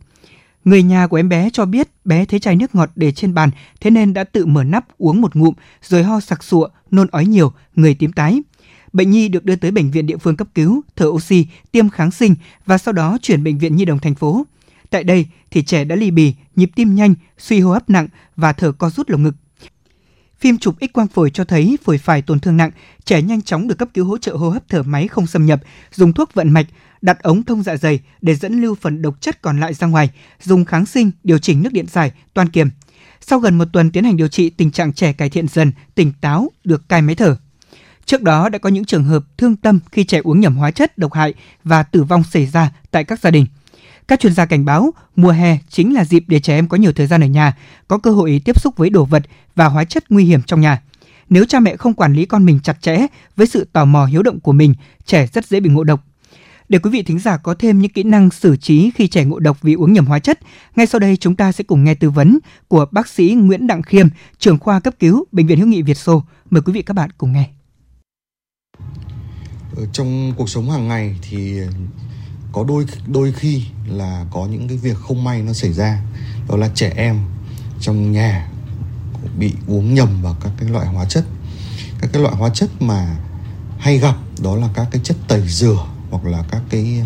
Người 0.65 0.83
nhà 0.83 1.07
của 1.07 1.17
em 1.17 1.29
bé 1.29 1.51
cho 1.53 1.65
biết 1.65 1.89
bé 2.05 2.25
thấy 2.25 2.41
chai 2.41 2.57
nước 2.57 2.75
ngọt 2.75 2.91
để 2.97 3.13
trên 3.13 3.35
bàn, 3.35 3.51
thế 3.81 3.91
nên 3.91 4.15
đã 4.15 4.25
tự 4.25 4.47
mở 4.47 4.65
nắp 4.65 4.85
uống 4.99 5.21
một 5.21 5.37
ngụm 5.37 5.55
rồi 5.83 6.03
ho 6.03 6.21
sặc 6.21 6.45
sụa, 6.45 6.69
nôn 6.91 7.07
ói 7.11 7.27
nhiều, 7.27 7.53
người 7.77 7.95
tím 7.95 8.13
tái. 8.13 8.43
Bệnh 8.99 9.11
nhi 9.11 9.29
được 9.29 9.45
đưa 9.45 9.57
tới 9.57 9.71
bệnh 9.71 9.91
viện 9.91 10.07
địa 10.07 10.17
phương 10.17 10.37
cấp 10.37 10.49
cứu, 10.55 10.83
thở 10.97 11.07
oxy, 11.07 11.47
tiêm 11.73 11.89
kháng 11.89 12.11
sinh 12.11 12.35
và 12.67 12.79
sau 12.79 12.93
đó 12.93 13.19
chuyển 13.23 13.45
bệnh 13.45 13.59
viện 13.59 13.77
Nhi 13.77 13.85
đồng 13.85 13.99
thành 13.99 14.15
phố. 14.15 14.47
Tại 14.91 15.05
đây 15.05 15.27
thì 15.51 15.63
trẻ 15.63 15.85
đã 15.85 15.97
ly 15.97 16.11
bì, 16.11 16.35
nhịp 16.57 16.71
tim 16.75 16.95
nhanh, 16.95 17.15
suy 17.39 17.61
hô 17.61 17.73
hấp 17.73 17.91
nặng 17.91 18.09
và 18.37 18.53
thở 18.53 18.73
co 18.73 18.91
rút 18.91 19.11
lồng 19.11 19.23
ngực. 19.23 19.35
Phim 20.41 20.59
chụp 20.59 20.75
X 20.81 20.85
quang 20.93 21.09
phổi 21.09 21.31
cho 21.31 21.45
thấy 21.45 21.77
phổi 21.85 21.99
phải 21.99 22.23
tổn 22.23 22.41
thương 22.41 22.57
nặng, 22.57 22.71
trẻ 23.05 23.23
nhanh 23.23 23.43
chóng 23.43 23.69
được 23.69 23.79
cấp 23.79 23.89
cứu 23.95 24.05
hỗ 24.05 24.19
trợ 24.19 24.37
hô 24.37 24.51
hấp 24.51 24.69
thở 24.69 24.83
máy 24.83 25.09
không 25.09 25.27
xâm 25.27 25.47
nhập, 25.47 25.61
dùng 25.93 26.13
thuốc 26.13 26.35
vận 26.35 26.51
mạch, 26.51 26.67
đặt 27.03 27.23
ống 27.23 27.43
thông 27.43 27.63
dạ 27.63 27.77
dày 27.77 28.01
để 28.21 28.35
dẫn 28.35 28.61
lưu 28.61 28.75
phần 28.75 29.03
độc 29.03 29.21
chất 29.21 29.43
còn 29.43 29.61
lại 29.61 29.75
ra 29.75 29.87
ngoài, 29.87 30.11
dùng 30.43 30.65
kháng 30.65 30.87
sinh, 30.87 31.11
điều 31.25 31.39
chỉnh 31.39 31.63
nước 31.63 31.73
điện 31.73 31.87
giải, 31.89 32.13
toan 32.35 32.49
kiềm. 32.49 32.71
Sau 33.21 33.39
gần 33.39 33.59
một 33.59 33.69
tuần 33.73 33.91
tiến 33.91 34.05
hành 34.05 34.17
điều 34.17 34.29
trị, 34.29 34.51
tình 34.51 34.71
trạng 34.71 34.93
trẻ 34.93 35.13
cải 35.13 35.31
thiện 35.31 35.49
dần, 35.49 35.73
tỉnh 35.95 36.13
táo, 36.21 36.51
được 36.65 36.89
cai 36.89 37.03
máy 37.03 37.15
thở. 37.15 37.37
Trước 38.09 38.23
đó 38.23 38.49
đã 38.49 38.59
có 38.59 38.69
những 38.69 38.85
trường 38.85 39.05
hợp 39.05 39.25
thương 39.39 39.57
tâm 39.57 39.81
khi 39.93 40.05
trẻ 40.05 40.21
uống 40.25 40.41
nhầm 40.41 40.57
hóa 40.57 40.71
chất 40.71 40.99
độc 40.99 41.13
hại 41.13 41.35
và 41.65 41.83
tử 41.83 42.03
vong 42.03 42.25
xảy 42.25 42.47
ra 42.47 42.73
tại 42.91 43.05
các 43.05 43.21
gia 43.21 43.31
đình. 43.31 43.47
Các 44.09 44.21
chuyên 44.21 44.35
gia 44.35 44.47
cảnh 44.47 44.65
báo, 44.65 44.91
mùa 45.17 45.31
hè 45.31 45.59
chính 45.69 45.95
là 45.95 46.05
dịp 46.05 46.25
để 46.27 46.41
trẻ 46.41 46.55
em 46.55 46.69
có 46.69 46.77
nhiều 46.77 46.93
thời 46.93 47.07
gian 47.07 47.21
ở 47.21 47.27
nhà, 47.27 47.57
có 47.89 47.99
cơ 47.99 48.11
hội 48.11 48.43
tiếp 48.45 48.61
xúc 48.61 48.77
với 48.77 48.91
đồ 48.91 49.05
vật 49.05 49.23
và 49.55 49.67
hóa 49.67 49.85
chất 49.85 50.05
nguy 50.11 50.25
hiểm 50.25 50.43
trong 50.43 50.61
nhà. 50.61 50.83
Nếu 51.29 51.45
cha 51.45 51.61
mẹ 51.61 51.77
không 51.77 51.95
quản 51.95 52.13
lý 52.13 52.25
con 52.25 52.45
mình 52.45 52.61
chặt 52.63 52.83
chẽ 52.83 53.07
với 53.37 53.47
sự 53.47 53.69
tò 53.73 53.85
mò 53.85 54.05
hiếu 54.05 54.23
động 54.23 54.41
của 54.41 54.53
mình, 54.53 54.75
trẻ 55.05 55.27
rất 55.33 55.47
dễ 55.47 55.61
bị 55.61 55.71
ngộ 55.71 55.85
độc. 55.85 56.05
Để 56.69 56.79
quý 56.79 56.91
vị 56.91 57.03
thính 57.03 57.19
giả 57.19 57.37
có 57.37 57.55
thêm 57.55 57.79
những 57.79 57.93
kỹ 57.93 58.03
năng 58.03 58.31
xử 58.31 58.57
trí 58.57 58.91
khi 58.95 59.09
trẻ 59.09 59.25
ngộ 59.25 59.39
độc 59.39 59.63
vì 59.63 59.75
uống 59.75 59.93
nhầm 59.93 60.07
hóa 60.07 60.19
chất, 60.19 60.41
ngay 60.77 60.87
sau 60.87 60.99
đây 60.99 61.17
chúng 61.17 61.37
ta 61.37 61.53
sẽ 61.53 61.65
cùng 61.65 61.85
nghe 61.85 61.95
tư 61.95 62.11
vấn 62.11 62.39
của 62.69 62.87
bác 62.91 63.09
sĩ 63.09 63.35
Nguyễn 63.35 63.67
Đặng 63.67 63.83
Khiêm, 63.83 64.09
trưởng 64.39 64.59
khoa 64.59 64.81
cấp 64.81 64.95
cứu 64.99 65.25
Bệnh 65.33 65.47
viện 65.47 65.59
Hữu 65.59 65.69
nghị 65.69 65.83
Việt 65.83 65.97
Xô. 65.99 66.23
Mời 66.51 66.63
quý 66.63 66.73
vị 66.73 66.83
các 66.83 66.95
bạn 66.95 67.11
cùng 67.19 67.33
nghe. 67.33 67.58
Trong 69.93 70.33
cuộc 70.37 70.49
sống 70.49 70.71
hàng 70.71 70.89
ngày 70.89 71.15
thì 71.23 71.59
có 72.53 72.65
đôi 72.65 72.87
đôi 73.07 73.33
khi 73.33 73.63
là 73.87 74.27
có 74.31 74.47
những 74.47 74.69
cái 74.69 74.77
việc 74.77 74.97
không 74.97 75.25
may 75.25 75.43
nó 75.43 75.53
xảy 75.53 75.73
ra. 75.73 76.03
Đó 76.49 76.57
là 76.57 76.69
trẻ 76.75 76.93
em 76.97 77.19
trong 77.81 78.13
nhà 78.13 78.49
bị 79.39 79.53
uống 79.67 79.95
nhầm 79.95 80.23
vào 80.23 80.37
các 80.41 80.53
cái 80.61 80.69
loại 80.69 80.87
hóa 80.87 81.05
chất. 81.05 81.25
Các 82.01 82.11
cái 82.13 82.23
loại 82.23 82.35
hóa 82.35 82.51
chất 82.55 82.83
mà 82.83 83.17
hay 83.79 83.99
gặp 83.99 84.17
đó 84.43 84.57
là 84.57 84.69
các 84.75 84.89
cái 84.91 85.01
chất 85.05 85.17
tẩy 85.29 85.49
rửa 85.49 85.87
hoặc 86.11 86.25
là 86.25 86.45
các 86.51 86.63
cái 86.71 87.03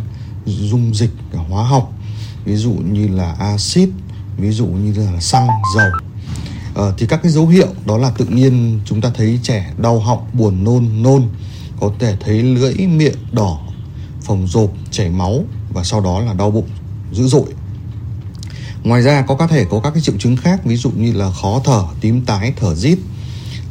dung 0.46 0.94
dịch 0.94 1.10
hóa 1.32 1.64
học. 1.64 1.92
Ví 2.44 2.56
dụ 2.56 2.72
như 2.72 3.08
là 3.08 3.32
axit 3.32 3.88
ví 4.36 4.50
dụ 4.50 4.66
như 4.66 5.10
là 5.12 5.20
xăng 5.20 5.48
dầu. 5.76 5.90
À, 6.76 6.84
thì 6.98 7.06
các 7.06 7.22
cái 7.22 7.32
dấu 7.32 7.46
hiệu 7.46 7.68
đó 7.86 7.98
là 7.98 8.10
tự 8.10 8.24
nhiên 8.24 8.80
chúng 8.84 9.00
ta 9.00 9.10
thấy 9.14 9.38
trẻ 9.42 9.72
đau 9.78 10.00
họng 10.00 10.26
buồn 10.32 10.64
nôn 10.64 11.02
nôn 11.02 11.28
có 11.82 11.90
thể 11.98 12.16
thấy 12.20 12.42
lưỡi 12.42 12.74
miệng 12.74 13.16
đỏ 13.32 13.60
phồng 14.20 14.46
rộp 14.46 14.70
chảy 14.90 15.10
máu 15.10 15.44
và 15.72 15.84
sau 15.84 16.00
đó 16.00 16.20
là 16.20 16.34
đau 16.34 16.50
bụng 16.50 16.68
dữ 17.12 17.26
dội. 17.26 17.46
Ngoài 18.82 19.02
ra 19.02 19.22
có 19.22 19.34
có 19.34 19.46
thể 19.46 19.64
có 19.70 19.80
các 19.80 19.90
cái 19.90 20.02
triệu 20.02 20.14
chứng 20.18 20.36
khác 20.36 20.64
ví 20.64 20.76
dụ 20.76 20.90
như 20.90 21.12
là 21.12 21.30
khó 21.30 21.60
thở 21.64 21.84
tím 22.00 22.24
tái 22.24 22.52
thở 22.60 22.74
rít. 22.74 22.98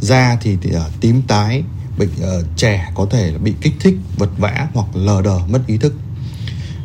Da 0.02 0.38
thì, 0.42 0.58
thì 0.62 0.70
uh, 0.76 0.82
tím 1.02 1.22
tái 1.22 1.64
bệnh 1.98 2.10
ờ, 2.22 2.40
uh, 2.40 2.46
trẻ 2.58 2.92
có 2.96 3.06
thể 3.12 3.38
bị 3.38 3.54
kích 3.62 3.74
thích 3.80 3.96
vật 4.18 4.30
vã 4.38 4.68
hoặc 4.74 4.88
lờ 4.94 5.22
đờ 5.22 5.40
mất 5.48 5.62
ý 5.68 5.78
thức. 5.78 5.94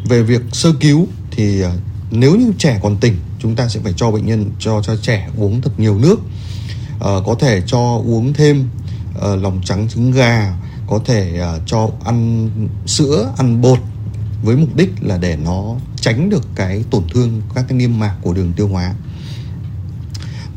Về 0.08 0.22
việc 0.22 0.42
sơ 0.52 0.72
cứu 0.80 1.06
thì 1.30 1.64
uh, 1.64 1.70
nếu 2.10 2.36
như 2.36 2.52
trẻ 2.58 2.80
còn 2.82 2.96
tỉnh 2.96 3.16
chúng 3.38 3.56
ta 3.56 3.68
sẽ 3.68 3.80
phải 3.80 3.92
cho 3.96 4.10
bệnh 4.10 4.26
nhân 4.26 4.50
cho 4.58 4.82
cho 4.82 4.96
trẻ 4.96 5.28
uống 5.36 5.62
thật 5.62 5.80
nhiều 5.80 5.98
nước. 5.98 6.16
Uh, 6.96 7.00
có 7.00 7.36
thể 7.40 7.62
cho 7.66 8.02
uống 8.04 8.32
thêm 8.32 8.68
uh, 9.18 9.42
lòng 9.42 9.60
trắng 9.64 9.88
trứng 9.88 10.12
gà 10.12 10.56
có 10.86 11.00
thể 11.04 11.40
uh, 11.56 11.62
cho 11.66 11.90
ăn 12.04 12.50
sữa 12.86 13.32
ăn 13.38 13.60
bột 13.60 13.78
với 14.42 14.56
mục 14.56 14.76
đích 14.76 14.90
là 15.00 15.18
để 15.18 15.36
nó 15.36 15.74
tránh 16.00 16.30
được 16.30 16.46
cái 16.54 16.84
tổn 16.90 17.02
thương 17.14 17.42
các 17.54 17.64
cái 17.68 17.78
niêm 17.78 17.98
mạc 17.98 18.14
của 18.22 18.32
đường 18.32 18.52
tiêu 18.52 18.68
hóa. 18.68 18.94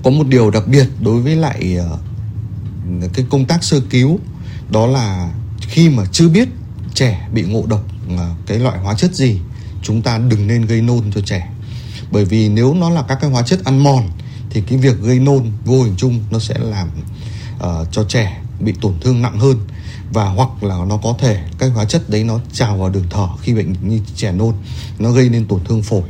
Có 0.03 0.11
một 0.11 0.27
điều 0.27 0.51
đặc 0.51 0.63
biệt 0.67 0.87
đối 1.01 1.21
với 1.21 1.35
lại 1.35 1.77
uh, 1.79 3.13
cái 3.13 3.25
công 3.29 3.45
tác 3.45 3.63
sơ 3.63 3.81
cứu 3.89 4.19
đó 4.71 4.87
là 4.87 5.31
khi 5.61 5.89
mà 5.89 6.03
chưa 6.11 6.29
biết 6.29 6.49
trẻ 6.93 7.27
bị 7.33 7.43
ngộ 7.43 7.65
độc 7.67 7.85
uh, 8.13 8.19
cái 8.47 8.59
loại 8.59 8.79
hóa 8.79 8.93
chất 8.93 9.15
gì 9.15 9.39
chúng 9.83 10.01
ta 10.01 10.17
đừng 10.17 10.47
nên 10.47 10.65
gây 10.65 10.81
nôn 10.81 11.11
cho 11.15 11.21
trẻ. 11.21 11.49
Bởi 12.11 12.25
vì 12.25 12.49
nếu 12.49 12.73
nó 12.73 12.89
là 12.89 13.01
các 13.07 13.17
cái 13.21 13.29
hóa 13.29 13.41
chất 13.41 13.63
ăn 13.63 13.83
mòn 13.83 14.09
thì 14.49 14.61
cái 14.61 14.77
việc 14.77 15.01
gây 15.01 15.19
nôn 15.19 15.51
vô 15.65 15.83
hình 15.83 15.93
chung 15.97 16.23
nó 16.31 16.39
sẽ 16.39 16.55
làm 16.57 16.87
uh, 17.55 17.87
cho 17.91 18.03
trẻ 18.03 18.41
bị 18.59 18.73
tổn 18.81 18.93
thương 19.01 19.21
nặng 19.21 19.39
hơn 19.39 19.57
và 20.13 20.25
hoặc 20.25 20.63
là 20.63 20.75
nó 20.85 20.97
có 20.97 21.15
thể 21.19 21.39
các 21.57 21.71
hóa 21.75 21.85
chất 21.85 22.09
đấy 22.09 22.23
nó 22.23 22.39
trào 22.53 22.77
vào 22.77 22.89
đường 22.89 23.05
thở 23.09 23.27
khi 23.41 23.53
bệnh 23.53 23.75
như 23.81 23.99
trẻ 24.15 24.31
nôn 24.31 24.53
nó 24.99 25.11
gây 25.11 25.29
nên 25.29 25.45
tổn 25.45 25.59
thương 25.65 25.83
phổi. 25.83 26.03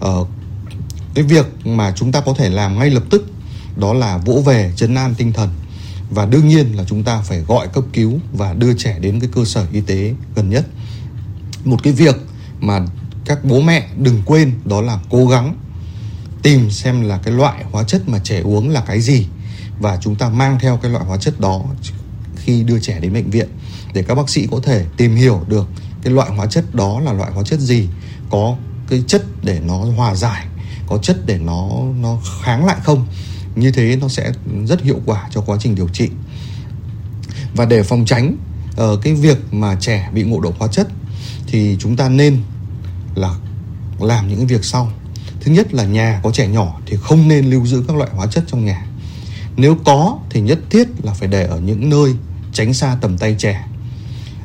Ờ, 0.00 0.24
cái 1.14 1.24
việc 1.24 1.66
mà 1.66 1.92
chúng 1.96 2.12
ta 2.12 2.20
có 2.20 2.34
thể 2.34 2.50
làm 2.50 2.78
ngay 2.78 2.90
lập 2.90 3.02
tức 3.10 3.26
đó 3.76 3.92
là 3.92 4.18
vỗ 4.18 4.42
về 4.46 4.72
chấn 4.76 4.94
an 4.94 5.14
tinh 5.14 5.32
thần. 5.32 5.48
Và 6.10 6.26
đương 6.26 6.48
nhiên 6.48 6.76
là 6.76 6.84
chúng 6.84 7.02
ta 7.02 7.20
phải 7.20 7.40
gọi 7.40 7.68
cấp 7.68 7.84
cứu 7.92 8.18
và 8.32 8.52
đưa 8.52 8.74
trẻ 8.74 8.98
đến 8.98 9.20
cái 9.20 9.30
cơ 9.32 9.44
sở 9.44 9.66
y 9.72 9.80
tế 9.80 10.14
gần 10.34 10.50
nhất. 10.50 10.66
Một 11.64 11.82
cái 11.82 11.92
việc 11.92 12.16
mà 12.60 12.86
các 13.24 13.44
bố 13.44 13.60
mẹ 13.60 13.88
đừng 13.96 14.22
quên 14.26 14.52
đó 14.64 14.80
là 14.80 14.98
cố 15.10 15.26
gắng 15.26 15.56
tìm 16.42 16.70
xem 16.70 17.00
là 17.00 17.18
cái 17.18 17.34
loại 17.34 17.64
hóa 17.72 17.84
chất 17.84 18.08
mà 18.08 18.18
trẻ 18.18 18.40
uống 18.40 18.68
là 18.68 18.80
cái 18.80 19.00
gì. 19.00 19.26
Và 19.80 19.98
chúng 20.00 20.14
ta 20.14 20.28
mang 20.28 20.58
theo 20.60 20.76
cái 20.76 20.90
loại 20.90 21.04
hóa 21.04 21.16
chất 21.16 21.40
đó 21.40 21.62
khi 22.44 22.62
đưa 22.62 22.80
trẻ 22.80 23.00
đến 23.00 23.12
bệnh 23.12 23.30
viện 23.30 23.48
để 23.94 24.02
các 24.02 24.14
bác 24.14 24.30
sĩ 24.30 24.46
có 24.50 24.60
thể 24.62 24.84
tìm 24.96 25.16
hiểu 25.16 25.40
được 25.48 25.68
cái 26.02 26.12
loại 26.12 26.30
hóa 26.30 26.46
chất 26.46 26.74
đó 26.74 27.00
là 27.00 27.12
loại 27.12 27.32
hóa 27.32 27.42
chất 27.42 27.60
gì 27.60 27.88
có 28.30 28.56
cái 28.88 29.02
chất 29.06 29.22
để 29.42 29.60
nó 29.66 29.76
hòa 29.76 30.14
giải 30.14 30.46
có 30.86 30.98
chất 30.98 31.26
để 31.26 31.38
nó 31.38 31.68
nó 32.00 32.18
kháng 32.42 32.66
lại 32.66 32.76
không. 32.84 33.06
Như 33.56 33.72
thế 33.72 33.96
nó 34.00 34.08
sẽ 34.08 34.32
rất 34.66 34.82
hiệu 34.82 35.00
quả 35.06 35.28
cho 35.30 35.40
quá 35.40 35.56
trình 35.60 35.74
điều 35.74 35.88
trị. 35.88 36.08
Và 37.56 37.64
để 37.64 37.82
phòng 37.82 38.04
tránh 38.04 38.36
uh, 38.70 39.02
cái 39.02 39.14
việc 39.14 39.38
mà 39.54 39.76
trẻ 39.80 40.10
bị 40.14 40.22
ngộ 40.22 40.40
độc 40.40 40.54
hóa 40.58 40.68
chất 40.68 40.88
thì 41.46 41.76
chúng 41.80 41.96
ta 41.96 42.08
nên 42.08 42.42
là 43.14 43.34
làm 44.00 44.28
những 44.28 44.38
cái 44.38 44.46
việc 44.46 44.64
sau. 44.64 44.92
Thứ 45.40 45.52
nhất 45.52 45.74
là 45.74 45.84
nhà 45.84 46.20
có 46.22 46.30
trẻ 46.30 46.48
nhỏ 46.48 46.80
thì 46.86 46.96
không 46.96 47.28
nên 47.28 47.50
lưu 47.50 47.66
giữ 47.66 47.84
các 47.88 47.96
loại 47.96 48.10
hóa 48.14 48.26
chất 48.26 48.44
trong 48.46 48.64
nhà. 48.64 48.86
Nếu 49.56 49.76
có 49.84 50.18
thì 50.30 50.40
nhất 50.40 50.58
thiết 50.70 50.88
là 51.02 51.14
phải 51.14 51.28
để 51.28 51.46
ở 51.46 51.60
những 51.60 51.88
nơi 51.88 52.14
tránh 52.54 52.74
xa 52.74 52.96
tầm 53.00 53.18
tay 53.18 53.36
trẻ. 53.38 53.66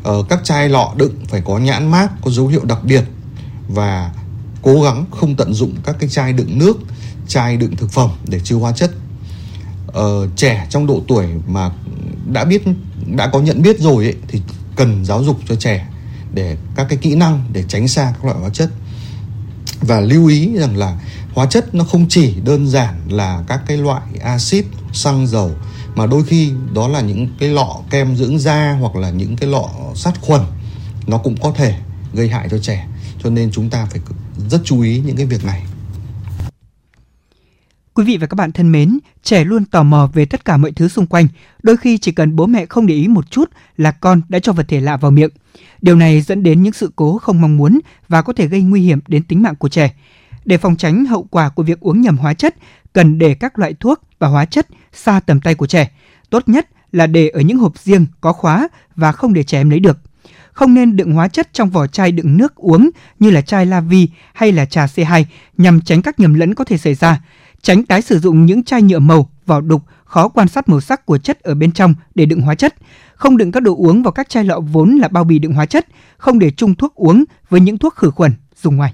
Ở 0.03 0.23
các 0.29 0.39
chai 0.43 0.69
lọ 0.69 0.93
đựng 0.97 1.15
phải 1.27 1.41
có 1.45 1.57
nhãn 1.57 1.91
mát 1.91 2.09
có 2.21 2.31
dấu 2.31 2.47
hiệu 2.47 2.65
đặc 2.65 2.83
biệt 2.83 3.03
và 3.67 4.11
cố 4.61 4.81
gắng 4.81 5.05
không 5.11 5.35
tận 5.35 5.53
dụng 5.53 5.75
các 5.85 5.95
cái 5.99 6.09
chai 6.09 6.33
đựng 6.33 6.59
nước 6.59 6.77
chai 7.27 7.57
đựng 7.57 7.75
thực 7.75 7.91
phẩm 7.91 8.09
để 8.27 8.39
chứa 8.43 8.55
hóa 8.55 8.71
chất. 8.71 8.91
Ờ, 9.87 10.27
trẻ 10.35 10.67
trong 10.69 10.87
độ 10.87 11.01
tuổi 11.07 11.27
mà 11.47 11.71
đã 12.33 12.45
biết 12.45 12.63
đã 13.15 13.27
có 13.27 13.39
nhận 13.39 13.61
biết 13.61 13.79
rồi 13.79 14.03
ấy, 14.05 14.15
thì 14.27 14.41
cần 14.75 15.05
giáo 15.05 15.23
dục 15.23 15.39
cho 15.47 15.55
trẻ 15.55 15.87
để 16.33 16.57
các 16.75 16.85
cái 16.89 16.97
kỹ 16.97 17.15
năng 17.15 17.43
để 17.53 17.63
tránh 17.67 17.87
xa 17.87 18.13
các 18.13 18.25
loại 18.25 18.39
hóa 18.39 18.49
chất. 18.49 18.69
Và 19.81 19.99
lưu 19.99 20.27
ý 20.27 20.57
rằng 20.57 20.77
là 20.77 20.99
hóa 21.33 21.45
chất 21.45 21.75
nó 21.75 21.83
không 21.83 22.05
chỉ 22.09 22.33
đơn 22.43 22.67
giản 22.67 23.01
là 23.09 23.43
các 23.47 23.61
cái 23.67 23.77
loại 23.77 24.01
axit 24.21 24.65
xăng 24.93 25.27
dầu 25.27 25.51
mà 25.95 26.05
đôi 26.05 26.23
khi 26.23 26.51
đó 26.73 26.87
là 26.87 27.01
những 27.01 27.27
cái 27.39 27.49
lọ 27.49 27.75
kem 27.89 28.15
dưỡng 28.15 28.39
da 28.39 28.77
hoặc 28.79 28.95
là 28.95 29.09
những 29.09 29.35
cái 29.35 29.49
lọ 29.49 29.69
sát 29.95 30.13
khuẩn 30.21 30.41
nó 31.07 31.17
cũng 31.17 31.35
có 31.41 31.51
thể 31.51 31.75
gây 32.13 32.29
hại 32.29 32.47
cho 32.51 32.57
trẻ 32.59 32.87
cho 33.23 33.29
nên 33.29 33.51
chúng 33.51 33.69
ta 33.69 33.87
phải 33.91 34.01
rất 34.49 34.61
chú 34.63 34.81
ý 34.81 35.01
những 35.05 35.17
cái 35.17 35.25
việc 35.25 35.45
này 35.45 35.63
Quý 37.99 38.05
vị 38.05 38.17
và 38.17 38.27
các 38.27 38.35
bạn 38.35 38.51
thân 38.51 38.71
mến, 38.71 38.99
trẻ 39.23 39.43
luôn 39.43 39.65
tò 39.65 39.83
mò 39.83 40.09
về 40.13 40.25
tất 40.25 40.45
cả 40.45 40.57
mọi 40.57 40.71
thứ 40.71 40.87
xung 40.87 41.07
quanh. 41.07 41.27
Đôi 41.63 41.77
khi 41.77 41.97
chỉ 41.97 42.11
cần 42.11 42.35
bố 42.35 42.45
mẹ 42.45 42.65
không 42.65 42.87
để 42.87 42.95
ý 42.95 43.07
một 43.07 43.31
chút 43.31 43.49
là 43.77 43.91
con 43.91 44.21
đã 44.29 44.39
cho 44.39 44.53
vật 44.53 44.65
thể 44.67 44.79
lạ 44.79 44.97
vào 44.97 45.11
miệng. 45.11 45.29
Điều 45.81 45.95
này 45.95 46.21
dẫn 46.21 46.43
đến 46.43 46.63
những 46.63 46.73
sự 46.73 46.91
cố 46.95 47.17
không 47.17 47.41
mong 47.41 47.57
muốn 47.57 47.79
và 48.07 48.21
có 48.21 48.33
thể 48.33 48.47
gây 48.47 48.61
nguy 48.61 48.81
hiểm 48.81 48.99
đến 49.07 49.23
tính 49.23 49.43
mạng 49.43 49.55
của 49.55 49.69
trẻ. 49.69 49.93
Để 50.45 50.57
phòng 50.57 50.75
tránh 50.75 51.05
hậu 51.05 51.23
quả 51.23 51.49
của 51.49 51.63
việc 51.63 51.79
uống 51.79 52.01
nhầm 52.01 52.17
hóa 52.17 52.33
chất, 52.33 52.55
cần 52.93 53.17
để 53.17 53.33
các 53.33 53.59
loại 53.59 53.73
thuốc 53.79 54.01
và 54.19 54.27
hóa 54.27 54.45
chất 54.45 54.67
xa 54.93 55.19
tầm 55.19 55.41
tay 55.41 55.55
của 55.55 55.67
trẻ. 55.67 55.91
Tốt 56.29 56.43
nhất 56.49 56.67
là 56.91 57.07
để 57.07 57.29
ở 57.29 57.41
những 57.41 57.57
hộp 57.57 57.79
riêng 57.79 58.05
có 58.21 58.33
khóa 58.33 58.67
và 58.95 59.11
không 59.11 59.33
để 59.33 59.43
trẻ 59.43 59.57
em 59.57 59.69
lấy 59.69 59.79
được. 59.79 59.97
Không 60.51 60.73
nên 60.73 60.95
đựng 60.95 61.11
hóa 61.11 61.27
chất 61.27 61.53
trong 61.53 61.69
vỏ 61.69 61.87
chai 61.87 62.11
đựng 62.11 62.37
nước 62.37 62.55
uống 62.55 62.89
như 63.19 63.29
là 63.31 63.41
chai 63.41 63.65
Lavi 63.65 64.09
hay 64.33 64.51
là 64.51 64.65
trà 64.65 64.85
C2 64.85 65.23
nhằm 65.57 65.81
tránh 65.81 66.01
các 66.01 66.19
nhầm 66.19 66.33
lẫn 66.33 66.55
có 66.55 66.63
thể 66.63 66.77
xảy 66.77 66.95
ra. 66.95 67.21
Tránh 67.61 67.83
tái 67.83 68.01
sử 68.01 68.19
dụng 68.19 68.45
những 68.45 68.63
chai 68.63 68.81
nhựa 68.81 68.99
màu, 68.99 69.29
vỏ 69.45 69.61
đục, 69.61 69.81
khó 70.05 70.27
quan 70.27 70.47
sát 70.47 70.69
màu 70.69 70.81
sắc 70.81 71.05
của 71.05 71.17
chất 71.17 71.39
ở 71.39 71.55
bên 71.55 71.71
trong 71.71 71.93
để 72.15 72.25
đựng 72.25 72.41
hóa 72.41 72.55
chất. 72.55 72.75
Không 73.15 73.37
đựng 73.37 73.51
các 73.51 73.63
đồ 73.63 73.75
uống 73.75 74.03
vào 74.03 74.11
các 74.11 74.29
chai 74.29 74.43
lọ 74.43 74.59
vốn 74.59 74.89
là 74.89 75.07
bao 75.07 75.23
bì 75.23 75.39
đựng 75.39 75.53
hóa 75.53 75.65
chất. 75.65 75.87
Không 76.17 76.39
để 76.39 76.51
chung 76.51 76.75
thuốc 76.75 76.95
uống 76.95 77.23
với 77.49 77.61
những 77.61 77.77
thuốc 77.77 77.95
khử 77.95 78.11
khuẩn 78.11 78.33
dùng 78.61 78.75
ngoài. 78.75 78.93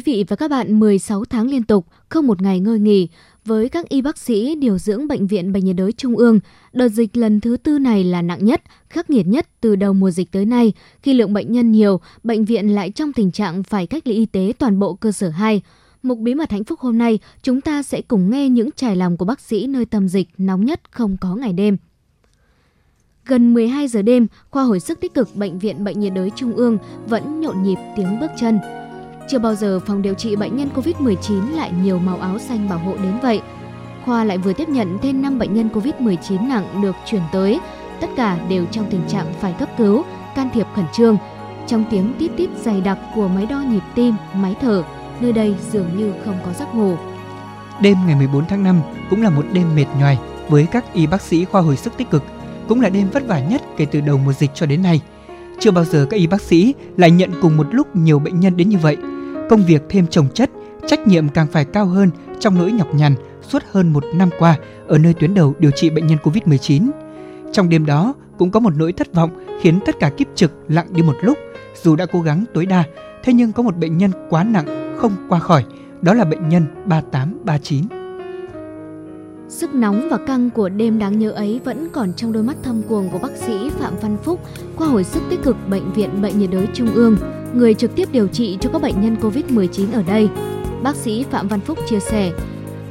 Quý 0.00 0.12
vị 0.12 0.24
và 0.28 0.36
các 0.36 0.50
bạn, 0.50 0.80
16 0.80 1.24
tháng 1.24 1.50
liên 1.50 1.62
tục, 1.62 1.86
không 2.08 2.26
một 2.26 2.42
ngày 2.42 2.60
ngơi 2.60 2.78
nghỉ, 2.78 3.08
với 3.44 3.68
các 3.68 3.88
y 3.88 4.02
bác 4.02 4.18
sĩ 4.18 4.54
điều 4.54 4.78
dưỡng 4.78 5.08
Bệnh 5.08 5.26
viện 5.26 5.52
Bệnh 5.52 5.64
nhiệt 5.64 5.76
đới 5.76 5.92
Trung 5.92 6.16
ương, 6.16 6.40
đợt 6.72 6.88
dịch 6.88 7.16
lần 7.16 7.40
thứ 7.40 7.56
tư 7.56 7.78
này 7.78 8.04
là 8.04 8.22
nặng 8.22 8.44
nhất, 8.44 8.62
khắc 8.88 9.10
nghiệt 9.10 9.26
nhất 9.26 9.48
từ 9.60 9.76
đầu 9.76 9.92
mùa 9.92 10.10
dịch 10.10 10.32
tới 10.32 10.44
nay. 10.44 10.72
Khi 11.02 11.14
lượng 11.14 11.32
bệnh 11.32 11.52
nhân 11.52 11.72
nhiều, 11.72 12.00
bệnh 12.22 12.44
viện 12.44 12.74
lại 12.74 12.90
trong 12.90 13.12
tình 13.12 13.30
trạng 13.30 13.62
phải 13.62 13.86
cách 13.86 14.06
ly 14.06 14.14
y 14.14 14.26
tế 14.26 14.52
toàn 14.58 14.78
bộ 14.78 14.94
cơ 14.94 15.12
sở 15.12 15.28
2. 15.28 15.62
Mục 16.02 16.18
bí 16.18 16.34
mật 16.34 16.50
hạnh 16.50 16.64
phúc 16.64 16.80
hôm 16.80 16.98
nay, 16.98 17.18
chúng 17.42 17.60
ta 17.60 17.82
sẽ 17.82 18.02
cùng 18.02 18.30
nghe 18.30 18.48
những 18.48 18.70
trải 18.76 18.96
lòng 18.96 19.16
của 19.16 19.24
bác 19.24 19.40
sĩ 19.40 19.66
nơi 19.66 19.84
tâm 19.84 20.08
dịch 20.08 20.28
nóng 20.38 20.64
nhất 20.64 20.80
không 20.90 21.16
có 21.20 21.34
ngày 21.34 21.52
đêm. 21.52 21.76
Gần 23.26 23.54
12 23.54 23.88
giờ 23.88 24.02
đêm, 24.02 24.26
khoa 24.50 24.62
hồi 24.62 24.80
sức 24.80 25.00
tích 25.00 25.14
cực 25.14 25.36
Bệnh 25.36 25.58
viện 25.58 25.84
Bệnh 25.84 26.00
nhiệt 26.00 26.12
đới 26.14 26.30
Trung 26.36 26.52
ương 26.52 26.78
vẫn 27.08 27.40
nhộn 27.40 27.62
nhịp 27.62 27.78
tiếng 27.96 28.20
bước 28.20 28.30
chân. 28.40 28.58
Chưa 29.30 29.38
bao 29.38 29.54
giờ 29.54 29.80
phòng 29.86 30.02
điều 30.02 30.14
trị 30.14 30.36
bệnh 30.36 30.56
nhân 30.56 30.68
COVID-19 30.74 31.56
lại 31.56 31.72
nhiều 31.82 31.98
màu 31.98 32.16
áo 32.16 32.38
xanh 32.38 32.68
bảo 32.68 32.78
hộ 32.78 32.96
đến 33.02 33.12
vậy. 33.22 33.40
Khoa 34.04 34.24
lại 34.24 34.38
vừa 34.38 34.52
tiếp 34.52 34.68
nhận 34.68 34.98
thêm 35.02 35.22
5 35.22 35.38
bệnh 35.38 35.54
nhân 35.54 35.68
COVID-19 35.74 36.48
nặng 36.48 36.82
được 36.82 36.96
chuyển 37.06 37.22
tới, 37.32 37.60
tất 38.00 38.06
cả 38.16 38.38
đều 38.48 38.66
trong 38.70 38.86
tình 38.90 39.00
trạng 39.08 39.26
phải 39.40 39.52
cấp 39.58 39.68
cứu, 39.78 40.04
can 40.36 40.48
thiệp 40.54 40.66
khẩn 40.74 40.84
trương. 40.92 41.16
Trong 41.66 41.84
tiếng 41.90 42.14
tít 42.18 42.30
tít 42.36 42.50
dày 42.64 42.80
đặc 42.80 42.98
của 43.14 43.28
máy 43.28 43.46
đo 43.46 43.60
nhịp 43.60 43.82
tim, 43.94 44.14
máy 44.34 44.56
thở, 44.60 44.82
nơi 45.20 45.32
đây 45.32 45.54
dường 45.72 45.96
như 45.96 46.12
không 46.24 46.38
có 46.44 46.52
giấc 46.58 46.74
ngủ. 46.74 46.96
Đêm 47.82 47.96
ngày 48.06 48.16
14 48.16 48.46
tháng 48.46 48.62
5 48.62 48.80
cũng 49.10 49.22
là 49.22 49.30
một 49.30 49.44
đêm 49.52 49.74
mệt 49.74 49.86
nhoài 49.98 50.18
với 50.48 50.66
các 50.66 50.92
y 50.94 51.06
bác 51.06 51.22
sĩ 51.22 51.44
khoa 51.44 51.60
hồi 51.60 51.76
sức 51.76 51.96
tích 51.96 52.10
cực, 52.10 52.24
cũng 52.68 52.80
là 52.80 52.88
đêm 52.88 53.10
vất 53.12 53.26
vả 53.26 53.40
nhất 53.40 53.62
kể 53.76 53.86
từ 53.86 54.00
đầu 54.00 54.18
mùa 54.18 54.32
dịch 54.32 54.50
cho 54.54 54.66
đến 54.66 54.82
nay. 54.82 55.00
Chưa 55.60 55.70
bao 55.70 55.84
giờ 55.84 56.06
các 56.10 56.16
y 56.16 56.26
bác 56.26 56.40
sĩ 56.40 56.74
lại 56.96 57.10
nhận 57.10 57.30
cùng 57.42 57.56
một 57.56 57.66
lúc 57.70 57.96
nhiều 57.96 58.18
bệnh 58.18 58.40
nhân 58.40 58.56
đến 58.56 58.68
như 58.68 58.78
vậy. 58.78 58.96
Công 59.50 59.64
việc 59.66 59.82
thêm 59.88 60.06
trồng 60.06 60.28
chất, 60.34 60.50
trách 60.86 61.06
nhiệm 61.06 61.28
càng 61.28 61.46
phải 61.46 61.64
cao 61.64 61.86
hơn 61.86 62.10
trong 62.38 62.58
nỗi 62.58 62.72
nhọc 62.72 62.94
nhằn 62.94 63.14
suốt 63.42 63.62
hơn 63.70 63.92
một 63.92 64.04
năm 64.14 64.30
qua 64.38 64.56
ở 64.88 64.98
nơi 64.98 65.14
tuyến 65.14 65.34
đầu 65.34 65.54
điều 65.58 65.70
trị 65.70 65.90
bệnh 65.90 66.06
nhân 66.06 66.18
COVID-19. 66.22 66.90
Trong 67.52 67.68
đêm 67.68 67.86
đó 67.86 68.14
cũng 68.38 68.50
có 68.50 68.60
một 68.60 68.72
nỗi 68.76 68.92
thất 68.92 69.14
vọng 69.14 69.30
khiến 69.60 69.80
tất 69.86 69.98
cả 70.00 70.10
kiếp 70.10 70.26
trực 70.34 70.52
lặng 70.68 70.86
đi 70.90 71.02
một 71.02 71.16
lúc. 71.22 71.38
Dù 71.82 71.96
đã 71.96 72.06
cố 72.06 72.20
gắng 72.20 72.44
tối 72.54 72.66
đa, 72.66 72.84
thế 73.24 73.32
nhưng 73.32 73.52
có 73.52 73.62
một 73.62 73.76
bệnh 73.76 73.98
nhân 73.98 74.10
quá 74.30 74.44
nặng 74.44 74.96
không 74.98 75.12
qua 75.28 75.38
khỏi, 75.38 75.64
đó 76.00 76.14
là 76.14 76.24
bệnh 76.24 76.48
nhân 76.48 76.66
3839. 76.84 77.84
Sức 79.48 79.74
nóng 79.74 80.08
và 80.10 80.18
căng 80.26 80.50
của 80.50 80.68
đêm 80.68 80.98
đáng 80.98 81.18
nhớ 81.18 81.30
ấy 81.30 81.60
vẫn 81.64 81.88
còn 81.92 82.12
trong 82.12 82.32
đôi 82.32 82.42
mắt 82.42 82.56
thâm 82.62 82.82
quầng 82.88 83.08
của 83.12 83.18
bác 83.18 83.36
sĩ 83.36 83.70
Phạm 83.70 83.94
Văn 84.00 84.16
Phúc, 84.22 84.40
khoa 84.76 84.88
hồi 84.88 85.04
sức 85.04 85.22
tích 85.30 85.42
cực 85.42 85.56
Bệnh 85.70 85.92
viện 85.92 86.22
Bệnh 86.22 86.38
nhiệt 86.38 86.50
đới 86.50 86.66
Trung 86.74 86.94
ương, 86.94 87.16
người 87.54 87.74
trực 87.74 87.94
tiếp 87.94 88.08
điều 88.12 88.26
trị 88.26 88.58
cho 88.60 88.70
các 88.72 88.82
bệnh 88.82 89.00
nhân 89.00 89.16
COVID-19 89.20 89.92
ở 89.92 90.02
đây. 90.02 90.28
Bác 90.82 90.96
sĩ 90.96 91.24
Phạm 91.30 91.48
Văn 91.48 91.60
Phúc 91.60 91.78
chia 91.88 92.00
sẻ, 92.00 92.32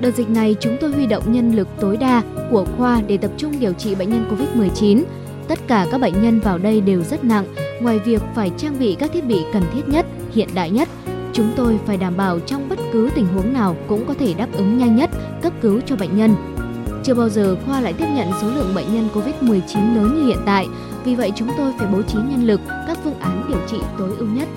đợt 0.02 0.12
dịch 0.12 0.30
này 0.30 0.56
chúng 0.60 0.78
tôi 0.82 0.92
huy 0.92 1.06
động 1.06 1.32
nhân 1.32 1.52
lực 1.52 1.68
tối 1.80 1.98
đa 1.98 2.22
của 2.52 2.66
khoa 2.78 3.02
để 3.08 3.18
tập 3.18 3.32
trung 3.38 3.60
điều 3.60 3.74
trị 3.74 3.96
bệnh 3.96 4.10
nhân 4.10 4.26
COVID-19. 4.32 5.04
Tất 5.48 5.60
cả 5.68 5.88
các 5.92 6.02
bệnh 6.02 6.22
nhân 6.22 6.40
vào 6.40 6.58
đây 6.58 6.82
đều 6.82 7.02
rất 7.04 7.24
nặng, 7.24 7.46
ngoài 7.82 8.00
việc 8.00 8.22
phải 8.36 8.52
trang 8.58 8.80
bị 8.80 8.96
các 9.00 9.12
thiết 9.14 9.26
bị 9.26 9.42
cần 9.54 9.64
thiết 9.74 9.82
nhất, 9.88 10.06
hiện 10.34 10.50
đại 10.54 10.70
nhất, 10.70 10.90
chúng 11.34 11.52
tôi 11.56 11.80
phải 11.86 11.98
đảm 11.98 12.18
bảo 12.18 12.40
trong 12.40 12.70
bất 12.70 12.80
cứ 12.94 13.10
tình 13.16 13.26
huống 13.26 13.54
nào 13.54 13.76
cũng 13.88 14.06
có 14.08 14.14
thể 14.14 14.34
đáp 14.34 14.48
ứng 14.54 14.78
nhanh 14.78 14.96
nhất 14.96 15.10
cấp 15.42 15.54
cứu 15.62 15.82
cho 15.86 15.96
bệnh 15.96 16.18
nhân. 16.18 16.36
Chưa 17.04 17.14
bao 17.14 17.30
giờ 17.30 17.56
khoa 17.66 17.82
lại 17.82 17.94
tiếp 17.94 18.06
nhận 18.16 18.28
số 18.42 18.50
lượng 18.50 18.76
bệnh 18.76 18.94
nhân 18.94 19.10
COVID-19 19.14 19.96
lớn 19.96 20.16
như 20.16 20.28
hiện 20.28 20.40
tại, 20.46 20.68
vì 21.06 21.16
vậy 21.16 21.32
chúng 21.36 21.50
tôi 21.58 21.74
phải 21.78 21.88
bố 21.94 22.02
trí 22.02 22.18
nhân 22.18 22.44
lực, 22.48 22.62
điều 23.50 23.60
trị 23.68 23.78
tối 23.98 24.10
ưu 24.18 24.28
nhất. 24.28 24.48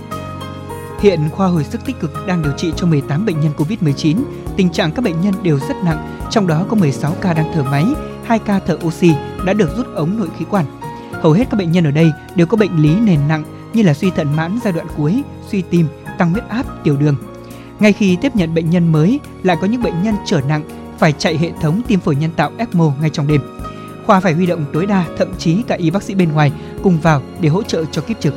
Hiện 1.01 1.21
khoa 1.33 1.49
hồi 1.49 1.65
sức 1.65 1.85
tích 1.85 2.01
cực 2.01 2.27
đang 2.27 2.43
điều 2.43 2.53
trị 2.57 2.73
cho 2.77 2.87
18 2.87 3.27
bệnh 3.27 3.41
nhân 3.41 3.53
COVID-19. 3.57 4.17
Tình 4.57 4.71
trạng 4.71 4.93
các 4.93 5.05
bệnh 5.05 5.21
nhân 5.21 5.35
đều 5.43 5.59
rất 5.59 5.77
nặng, 5.85 6.27
trong 6.31 6.47
đó 6.47 6.67
có 6.69 6.77
16 6.77 7.15
ca 7.21 7.35
đang 7.35 7.51
thở 7.55 7.63
máy, 7.63 7.85
2 8.25 8.39
ca 8.39 8.59
thở 8.59 8.79
oxy 8.87 9.11
đã 9.47 9.53
được 9.53 9.77
rút 9.77 9.87
ống 9.95 10.19
nội 10.19 10.29
khí 10.39 10.45
quản. 10.51 10.67
Hầu 11.13 11.33
hết 11.33 11.45
các 11.51 11.57
bệnh 11.57 11.73
nhân 11.73 11.85
ở 11.85 11.91
đây 11.91 12.13
đều 12.35 12.47
có 12.47 12.57
bệnh 12.57 12.83
lý 12.83 12.95
nền 13.01 13.29
nặng 13.29 13.45
như 13.73 13.83
là 13.83 13.95
suy 13.95 14.11
thận 14.11 14.37
mãn 14.37 14.59
giai 14.65 14.73
đoạn 14.73 14.87
cuối, 14.97 15.23
suy 15.49 15.63
tim, 15.63 15.87
tăng 16.19 16.33
huyết 16.33 16.49
áp, 16.49 16.67
tiểu 16.85 16.97
đường. 16.97 17.17
Ngay 17.81 17.93
khi 17.93 18.17
tiếp 18.21 18.37
nhận 18.37 18.55
bệnh 18.55 18.71
nhân 18.71 18.93
mới, 18.93 19.21
lại 19.43 19.57
có 19.61 19.67
những 19.67 19.83
bệnh 19.83 20.03
nhân 20.03 20.15
trở 20.27 20.41
nặng 20.49 20.63
phải 20.99 21.13
chạy 21.13 21.39
hệ 21.39 21.53
thống 21.61 21.81
tim 21.87 22.01
phổi 22.01 22.17
nhân 22.17 22.31
tạo 22.37 22.51
ECMO 22.59 22.93
ngay 23.01 23.11
trong 23.11 23.27
đêm. 23.27 23.41
Khoa 24.07 24.21
phải 24.21 24.33
huy 24.33 24.47
động 24.47 24.65
tối 24.73 24.87
đa, 24.87 25.05
thậm 25.19 25.29
chí 25.39 25.63
cả 25.63 25.75
y 25.75 25.91
bác 25.91 26.03
sĩ 26.03 26.15
bên 26.15 26.33
ngoài 26.33 26.53
cùng 26.83 27.01
vào 27.01 27.23
để 27.41 27.49
hỗ 27.49 27.63
trợ 27.63 27.85
cho 27.93 28.03
kiếp 28.03 28.21
trực. 28.21 28.35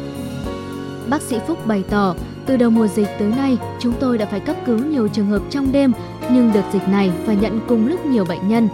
Bác 1.09 1.21
sĩ 1.21 1.37
Phúc 1.47 1.67
bày 1.67 1.83
tỏ, 1.89 2.15
từ 2.45 2.57
đầu 2.57 2.69
mùa 2.69 2.87
dịch 2.87 3.07
tới 3.19 3.27
nay, 3.27 3.57
chúng 3.79 3.93
tôi 3.99 4.17
đã 4.17 4.25
phải 4.25 4.39
cấp 4.39 4.55
cứu 4.65 4.79
nhiều 4.79 5.07
trường 5.07 5.27
hợp 5.27 5.41
trong 5.49 5.71
đêm, 5.71 5.91
nhưng 6.31 6.51
đợt 6.53 6.63
dịch 6.73 6.87
này 6.87 7.11
phải 7.25 7.35
nhận 7.35 7.59
cùng 7.67 7.87
lúc 7.87 8.05
nhiều 8.05 8.25
bệnh 8.25 8.47
nhân. 8.47 8.69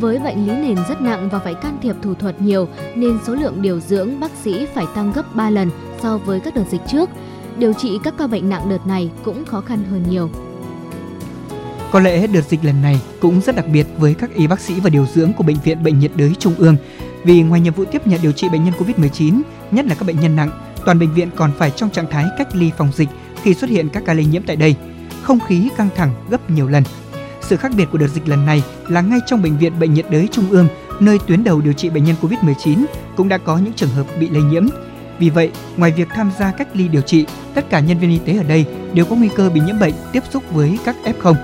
Với 0.00 0.18
bệnh 0.18 0.46
lý 0.46 0.52
nền 0.52 0.76
rất 0.88 1.00
nặng 1.00 1.28
và 1.32 1.38
phải 1.38 1.54
can 1.54 1.78
thiệp 1.82 1.96
thủ 2.02 2.14
thuật 2.14 2.40
nhiều, 2.40 2.68
nên 2.94 3.18
số 3.26 3.34
lượng 3.34 3.62
điều 3.62 3.80
dưỡng 3.80 4.20
bác 4.20 4.30
sĩ 4.44 4.66
phải 4.74 4.84
tăng 4.94 5.12
gấp 5.12 5.34
3 5.34 5.50
lần 5.50 5.70
so 6.02 6.18
với 6.18 6.40
các 6.40 6.54
đợt 6.54 6.64
dịch 6.70 6.82
trước. 6.88 7.10
Điều 7.58 7.72
trị 7.72 7.98
các 8.04 8.14
ca 8.18 8.26
bệnh 8.26 8.48
nặng 8.48 8.68
đợt 8.68 8.86
này 8.86 9.10
cũng 9.24 9.44
khó 9.44 9.60
khăn 9.60 9.84
hơn 9.90 10.04
nhiều. 10.10 10.30
Có 11.92 12.00
lẽ 12.00 12.26
đợt 12.26 12.48
dịch 12.48 12.64
lần 12.64 12.82
này 12.82 13.00
cũng 13.20 13.40
rất 13.40 13.56
đặc 13.56 13.64
biệt 13.72 13.86
với 13.98 14.14
các 14.14 14.34
y 14.34 14.46
bác 14.46 14.60
sĩ 14.60 14.74
và 14.80 14.90
điều 14.90 15.06
dưỡng 15.14 15.32
của 15.32 15.44
Bệnh 15.44 15.56
viện 15.64 15.84
Bệnh 15.84 15.98
nhiệt 15.98 16.10
đới 16.16 16.32
Trung 16.38 16.54
ương 16.58 16.76
vì 17.24 17.42
ngoài 17.42 17.60
nhiệm 17.60 17.74
vụ 17.74 17.84
tiếp 17.84 18.06
nhận 18.06 18.20
điều 18.22 18.32
trị 18.32 18.48
bệnh 18.48 18.64
nhân 18.64 18.74
COVID-19, 18.78 19.40
nhất 19.70 19.86
là 19.86 19.94
các 19.94 20.06
bệnh 20.06 20.20
nhân 20.20 20.36
nặng, 20.36 20.50
toàn 20.84 20.98
bệnh 20.98 21.14
viện 21.14 21.30
còn 21.36 21.52
phải 21.58 21.70
trong 21.70 21.90
trạng 21.90 22.10
thái 22.10 22.24
cách 22.38 22.48
ly 22.52 22.70
phòng 22.76 22.92
dịch 22.94 23.08
khi 23.42 23.54
xuất 23.54 23.70
hiện 23.70 23.88
các 23.88 24.02
ca 24.06 24.14
lây 24.14 24.24
nhiễm 24.24 24.42
tại 24.42 24.56
đây. 24.56 24.76
Không 25.22 25.38
khí 25.48 25.68
căng 25.76 25.88
thẳng 25.96 26.14
gấp 26.30 26.50
nhiều 26.50 26.68
lần. 26.68 26.82
Sự 27.40 27.56
khác 27.56 27.72
biệt 27.76 27.88
của 27.92 27.98
đợt 27.98 28.08
dịch 28.08 28.28
lần 28.28 28.46
này 28.46 28.62
là 28.88 29.00
ngay 29.00 29.18
trong 29.26 29.42
bệnh 29.42 29.58
viện 29.58 29.78
Bệnh 29.78 29.94
nhiệt 29.94 30.06
đới 30.10 30.28
Trung 30.32 30.50
ương, 30.50 30.68
nơi 31.00 31.18
tuyến 31.26 31.44
đầu 31.44 31.60
điều 31.60 31.72
trị 31.72 31.90
bệnh 31.90 32.04
nhân 32.04 32.16
COVID-19 32.22 32.84
cũng 33.16 33.28
đã 33.28 33.38
có 33.38 33.58
những 33.58 33.72
trường 33.72 33.90
hợp 33.90 34.06
bị 34.20 34.28
lây 34.28 34.42
nhiễm. 34.42 34.66
Vì 35.18 35.30
vậy, 35.30 35.50
ngoài 35.76 35.92
việc 35.96 36.08
tham 36.14 36.30
gia 36.38 36.50
cách 36.52 36.68
ly 36.74 36.88
điều 36.88 37.02
trị, 37.02 37.26
tất 37.54 37.70
cả 37.70 37.80
nhân 37.80 37.98
viên 37.98 38.10
y 38.10 38.18
tế 38.18 38.36
ở 38.36 38.44
đây 38.44 38.66
đều 38.94 39.04
có 39.04 39.16
nguy 39.16 39.28
cơ 39.36 39.50
bị 39.50 39.60
nhiễm 39.60 39.78
bệnh 39.78 39.94
tiếp 40.12 40.22
xúc 40.30 40.42
với 40.50 40.78
các 40.84 40.96
F0 41.04 41.34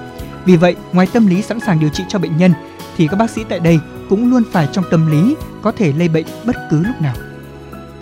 vì 0.48 0.57
vậy, 0.57 0.77
ngoài 0.92 1.07
tâm 1.12 1.27
lý 1.27 1.42
sẵn 1.42 1.61
sàng 1.61 1.81
điều 1.81 1.88
trị 1.88 2.05
cho 2.09 2.18
bệnh 2.18 2.37
nhân, 2.37 2.53
thì 2.96 3.07
các 3.07 3.16
bác 3.16 3.31
sĩ 3.31 3.44
tại 3.48 3.61
đây 3.61 3.79
cũng 4.09 4.31
luôn 4.31 4.42
phải 4.53 4.68
trong 4.72 4.85
tâm 4.90 5.11
lý 5.11 5.37
có 5.62 5.72
thể 5.72 5.92
lây 5.92 6.09
bệnh 6.09 6.27
bất 6.44 6.57
cứ 6.70 6.83
lúc 6.83 7.01
nào. 7.01 7.14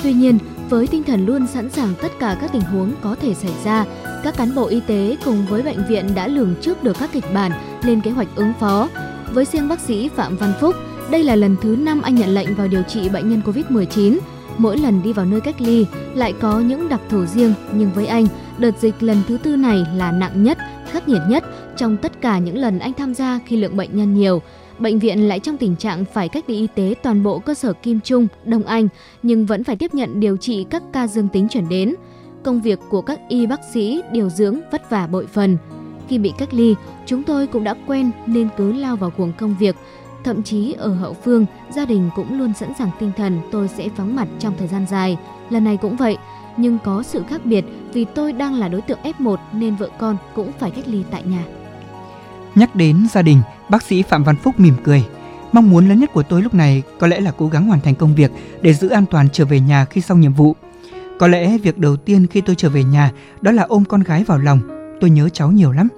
Tuy 0.02 0.12
nhiên, 0.12 0.38
với 0.68 0.86
tinh 0.86 1.02
thần 1.02 1.26
luôn 1.26 1.46
sẵn 1.46 1.70
sàng 1.70 1.94
tất 2.02 2.12
cả 2.18 2.38
các 2.40 2.50
tình 2.52 2.62
huống 2.62 2.92
có 3.02 3.16
thể 3.22 3.34
xảy 3.34 3.52
ra, 3.64 3.84
các 4.24 4.36
cán 4.36 4.54
bộ 4.54 4.66
y 4.66 4.80
tế 4.80 5.16
cùng 5.24 5.46
với 5.46 5.62
bệnh 5.62 5.86
viện 5.88 6.06
đã 6.14 6.28
lường 6.28 6.54
trước 6.60 6.82
được 6.82 6.96
các 7.00 7.10
kịch 7.12 7.24
bản 7.34 7.52
lên 7.84 8.00
kế 8.00 8.10
hoạch 8.10 8.28
ứng 8.36 8.52
phó. 8.60 8.88
Với 9.32 9.44
riêng 9.44 9.68
bác 9.68 9.80
sĩ 9.80 10.08
Phạm 10.08 10.36
Văn 10.36 10.52
Phúc, 10.60 10.74
đây 11.10 11.24
là 11.24 11.36
lần 11.36 11.56
thứ 11.62 11.76
5 11.76 12.02
anh 12.02 12.14
nhận 12.14 12.34
lệnh 12.34 12.54
vào 12.54 12.68
điều 12.68 12.82
trị 12.82 13.08
bệnh 13.08 13.28
nhân 13.28 13.40
COVID-19. 13.44 14.18
Mỗi 14.58 14.78
lần 14.78 15.02
đi 15.02 15.12
vào 15.12 15.26
nơi 15.26 15.40
cách 15.40 15.60
ly 15.60 15.86
lại 16.14 16.34
có 16.40 16.60
những 16.60 16.88
đặc 16.88 17.00
thù 17.08 17.24
riêng, 17.26 17.54
nhưng 17.72 17.90
với 17.92 18.06
anh, 18.06 18.26
đợt 18.58 18.78
dịch 18.80 19.02
lần 19.02 19.22
thứ 19.28 19.38
tư 19.42 19.56
này 19.56 19.84
là 19.94 20.12
nặng 20.12 20.42
nhất, 20.42 20.58
khắc 20.90 21.08
nghiệt 21.08 21.22
nhất 21.28 21.44
trong 21.76 21.96
tất 21.96 22.20
cả 22.20 22.38
những 22.38 22.58
lần 22.58 22.78
anh 22.78 22.92
tham 22.92 23.14
gia 23.14 23.40
khi 23.46 23.56
lượng 23.56 23.76
bệnh 23.76 23.96
nhân 23.96 24.14
nhiều. 24.14 24.42
Bệnh 24.78 24.98
viện 24.98 25.28
lại 25.28 25.40
trong 25.40 25.56
tình 25.56 25.76
trạng 25.76 26.04
phải 26.04 26.28
cách 26.28 26.44
ly 26.46 26.56
y 26.56 26.66
tế 26.74 26.94
toàn 27.02 27.22
bộ 27.22 27.38
cơ 27.38 27.54
sở 27.54 27.72
Kim 27.72 28.00
Trung, 28.00 28.26
Đông 28.44 28.62
Anh, 28.62 28.88
nhưng 29.22 29.46
vẫn 29.46 29.64
phải 29.64 29.76
tiếp 29.76 29.94
nhận 29.94 30.20
điều 30.20 30.36
trị 30.36 30.66
các 30.70 30.82
ca 30.92 31.06
dương 31.06 31.28
tính 31.28 31.48
chuyển 31.50 31.68
đến. 31.68 31.94
Công 32.42 32.60
việc 32.60 32.78
của 32.90 33.02
các 33.02 33.20
y 33.28 33.46
bác 33.46 33.60
sĩ, 33.72 34.02
điều 34.12 34.28
dưỡng 34.28 34.60
vất 34.72 34.90
vả 34.90 35.06
bội 35.06 35.26
phần. 35.26 35.56
Khi 36.08 36.18
bị 36.18 36.32
cách 36.38 36.54
ly, 36.54 36.74
chúng 37.06 37.22
tôi 37.22 37.46
cũng 37.46 37.64
đã 37.64 37.74
quen 37.86 38.10
nên 38.26 38.48
cứ 38.56 38.72
lao 38.72 38.96
vào 38.96 39.10
cuồng 39.10 39.32
công 39.38 39.56
việc. 39.58 39.76
Thậm 40.24 40.42
chí 40.42 40.72
ở 40.72 40.88
hậu 40.88 41.12
phương, 41.12 41.46
gia 41.70 41.86
đình 41.86 42.10
cũng 42.16 42.38
luôn 42.38 42.52
sẵn 42.54 42.72
sàng 42.78 42.90
tinh 43.00 43.12
thần 43.16 43.40
tôi 43.52 43.68
sẽ 43.68 43.88
vắng 43.96 44.16
mặt 44.16 44.28
trong 44.38 44.54
thời 44.58 44.68
gian 44.68 44.86
dài. 44.90 45.18
Lần 45.50 45.64
này 45.64 45.76
cũng 45.76 45.96
vậy, 45.96 46.16
nhưng 46.56 46.78
có 46.84 47.02
sự 47.02 47.22
khác 47.28 47.46
biệt 47.46 47.64
vì 47.92 48.04
tôi 48.04 48.32
đang 48.32 48.54
là 48.54 48.68
đối 48.68 48.80
tượng 48.80 48.98
F1 49.02 49.36
nên 49.52 49.76
vợ 49.76 49.88
con 49.98 50.16
cũng 50.34 50.52
phải 50.58 50.70
cách 50.70 50.88
ly 50.88 51.02
tại 51.10 51.22
nhà. 51.22 51.44
Nhắc 52.56 52.76
đến 52.76 53.06
gia 53.12 53.22
đình, 53.22 53.40
bác 53.68 53.82
sĩ 53.82 54.02
Phạm 54.02 54.24
Văn 54.24 54.36
Phúc 54.36 54.60
mỉm 54.60 54.74
cười. 54.84 55.04
Mong 55.52 55.70
muốn 55.70 55.88
lớn 55.88 56.00
nhất 56.00 56.10
của 56.12 56.22
tôi 56.22 56.42
lúc 56.42 56.54
này 56.54 56.82
có 56.98 57.06
lẽ 57.06 57.20
là 57.20 57.32
cố 57.38 57.48
gắng 57.48 57.66
hoàn 57.66 57.80
thành 57.80 57.94
công 57.94 58.14
việc 58.14 58.30
để 58.60 58.74
giữ 58.74 58.88
an 58.88 59.04
toàn 59.10 59.28
trở 59.32 59.44
về 59.44 59.60
nhà 59.60 59.84
khi 59.84 60.00
xong 60.00 60.20
nhiệm 60.20 60.32
vụ. 60.32 60.56
Có 61.18 61.28
lẽ 61.28 61.58
việc 61.58 61.78
đầu 61.78 61.96
tiên 61.96 62.26
khi 62.26 62.40
tôi 62.40 62.56
trở 62.56 62.68
về 62.68 62.84
nhà 62.84 63.12
đó 63.40 63.52
là 63.52 63.62
ôm 63.62 63.84
con 63.84 64.00
gái 64.00 64.24
vào 64.24 64.38
lòng. 64.38 64.60
Tôi 65.00 65.10
nhớ 65.10 65.28
cháu 65.28 65.52
nhiều 65.52 65.72
lắm. 65.72 65.88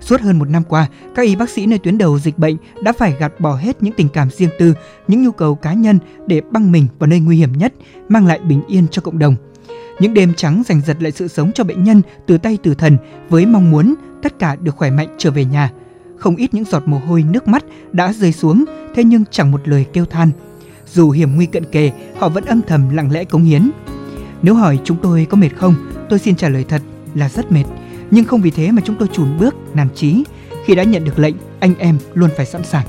Suốt 0.00 0.20
hơn 0.20 0.38
một 0.38 0.48
năm 0.48 0.62
qua, 0.68 0.86
các 1.14 1.22
y 1.22 1.36
bác 1.36 1.50
sĩ 1.50 1.66
nơi 1.66 1.78
tuyến 1.78 1.98
đầu 1.98 2.18
dịch 2.18 2.38
bệnh 2.38 2.56
đã 2.82 2.92
phải 2.92 3.14
gạt 3.18 3.40
bỏ 3.40 3.56
hết 3.56 3.82
những 3.82 3.94
tình 3.96 4.08
cảm 4.08 4.30
riêng 4.30 4.50
tư, 4.58 4.74
những 5.08 5.22
nhu 5.22 5.30
cầu 5.30 5.54
cá 5.54 5.72
nhân 5.72 5.98
để 6.26 6.40
băng 6.50 6.72
mình 6.72 6.86
vào 6.98 7.06
nơi 7.06 7.20
nguy 7.20 7.36
hiểm 7.36 7.52
nhất, 7.52 7.74
mang 8.08 8.26
lại 8.26 8.38
bình 8.38 8.62
yên 8.68 8.86
cho 8.90 9.02
cộng 9.02 9.18
đồng. 9.18 9.36
Những 10.00 10.14
đêm 10.14 10.34
trắng 10.34 10.62
giành 10.66 10.80
giật 10.80 11.02
lại 11.02 11.12
sự 11.12 11.28
sống 11.28 11.52
cho 11.52 11.64
bệnh 11.64 11.84
nhân 11.84 12.02
từ 12.26 12.38
tay 12.38 12.58
từ 12.62 12.74
thần 12.74 12.96
với 13.28 13.46
mong 13.46 13.70
muốn 13.70 13.94
tất 14.22 14.38
cả 14.38 14.56
được 14.56 14.76
khỏe 14.76 14.90
mạnh 14.90 15.08
trở 15.18 15.30
về 15.30 15.44
nhà. 15.44 15.70
Không 16.16 16.36
ít 16.36 16.54
những 16.54 16.64
giọt 16.64 16.82
mồ 16.86 16.98
hôi 16.98 17.24
nước 17.30 17.48
mắt 17.48 17.64
đã 17.92 18.12
rơi 18.12 18.32
xuống, 18.32 18.64
thế 18.94 19.04
nhưng 19.04 19.24
chẳng 19.30 19.50
một 19.50 19.68
lời 19.68 19.86
kêu 19.92 20.04
than. 20.04 20.30
Dù 20.92 21.10
hiểm 21.10 21.36
nguy 21.36 21.46
cận 21.46 21.64
kề, 21.64 21.90
họ 22.18 22.28
vẫn 22.28 22.44
âm 22.44 22.60
thầm 22.62 22.96
lặng 22.96 23.12
lẽ 23.12 23.24
cống 23.24 23.44
hiến. 23.44 23.70
Nếu 24.42 24.54
hỏi 24.54 24.78
chúng 24.84 24.96
tôi 25.02 25.26
có 25.30 25.36
mệt 25.36 25.56
không, 25.56 25.74
tôi 26.08 26.18
xin 26.18 26.36
trả 26.36 26.48
lời 26.48 26.64
thật 26.68 26.82
là 27.14 27.28
rất 27.28 27.52
mệt. 27.52 27.64
Nhưng 28.10 28.24
không 28.24 28.40
vì 28.40 28.50
thế 28.50 28.72
mà 28.72 28.82
chúng 28.84 28.96
tôi 28.98 29.08
chùn 29.12 29.38
bước, 29.38 29.54
nản 29.74 29.88
chí. 29.94 30.24
Khi 30.64 30.74
đã 30.74 30.82
nhận 30.82 31.04
được 31.04 31.18
lệnh, 31.18 31.34
anh 31.60 31.74
em 31.78 31.98
luôn 32.14 32.30
phải 32.36 32.46
sẵn 32.46 32.64
sàng. 32.64 32.86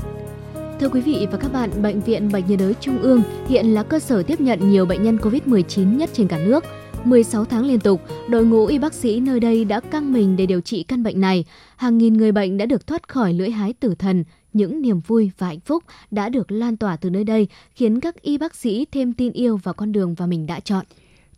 Thưa 0.80 0.88
quý 0.88 1.00
vị 1.00 1.26
và 1.32 1.38
các 1.38 1.52
bạn, 1.52 1.70
Bệnh 1.82 2.00
viện 2.00 2.32
Bệnh 2.32 2.46
nhiệt 2.46 2.58
đới 2.58 2.74
Trung 2.80 2.98
ương 3.02 3.22
hiện 3.48 3.66
là 3.66 3.82
cơ 3.82 3.98
sở 3.98 4.22
tiếp 4.22 4.40
nhận 4.40 4.70
nhiều 4.70 4.86
bệnh 4.86 5.02
nhân 5.02 5.16
COVID-19 5.16 5.96
nhất 5.96 6.10
trên 6.12 6.28
cả 6.28 6.38
nước. 6.38 6.64
16 7.04 7.44
tháng 7.44 7.64
liên 7.64 7.80
tục, 7.80 8.02
đội 8.28 8.46
ngũ 8.46 8.66
y 8.66 8.78
bác 8.78 8.94
sĩ 8.94 9.20
nơi 9.20 9.40
đây 9.40 9.64
đã 9.64 9.80
căng 9.80 10.12
mình 10.12 10.36
để 10.36 10.46
điều 10.46 10.60
trị 10.60 10.82
căn 10.82 11.02
bệnh 11.02 11.20
này. 11.20 11.44
Hàng 11.76 11.98
nghìn 11.98 12.14
người 12.14 12.32
bệnh 12.32 12.56
đã 12.58 12.66
được 12.66 12.86
thoát 12.86 13.08
khỏi 13.08 13.32
lưỡi 13.32 13.50
hái 13.50 13.72
tử 13.72 13.94
thần. 13.98 14.24
Những 14.52 14.82
niềm 14.82 15.00
vui 15.00 15.30
và 15.38 15.46
hạnh 15.46 15.60
phúc 15.60 15.84
đã 16.10 16.28
được 16.28 16.52
lan 16.52 16.76
tỏa 16.76 16.96
từ 16.96 17.10
nơi 17.10 17.24
đây, 17.24 17.48
khiến 17.74 18.00
các 18.00 18.22
y 18.22 18.38
bác 18.38 18.54
sĩ 18.54 18.86
thêm 18.92 19.12
tin 19.12 19.32
yêu 19.32 19.56
vào 19.56 19.74
con 19.74 19.92
đường 19.92 20.14
mà 20.18 20.26
mình 20.26 20.46
đã 20.46 20.60
chọn. 20.60 20.84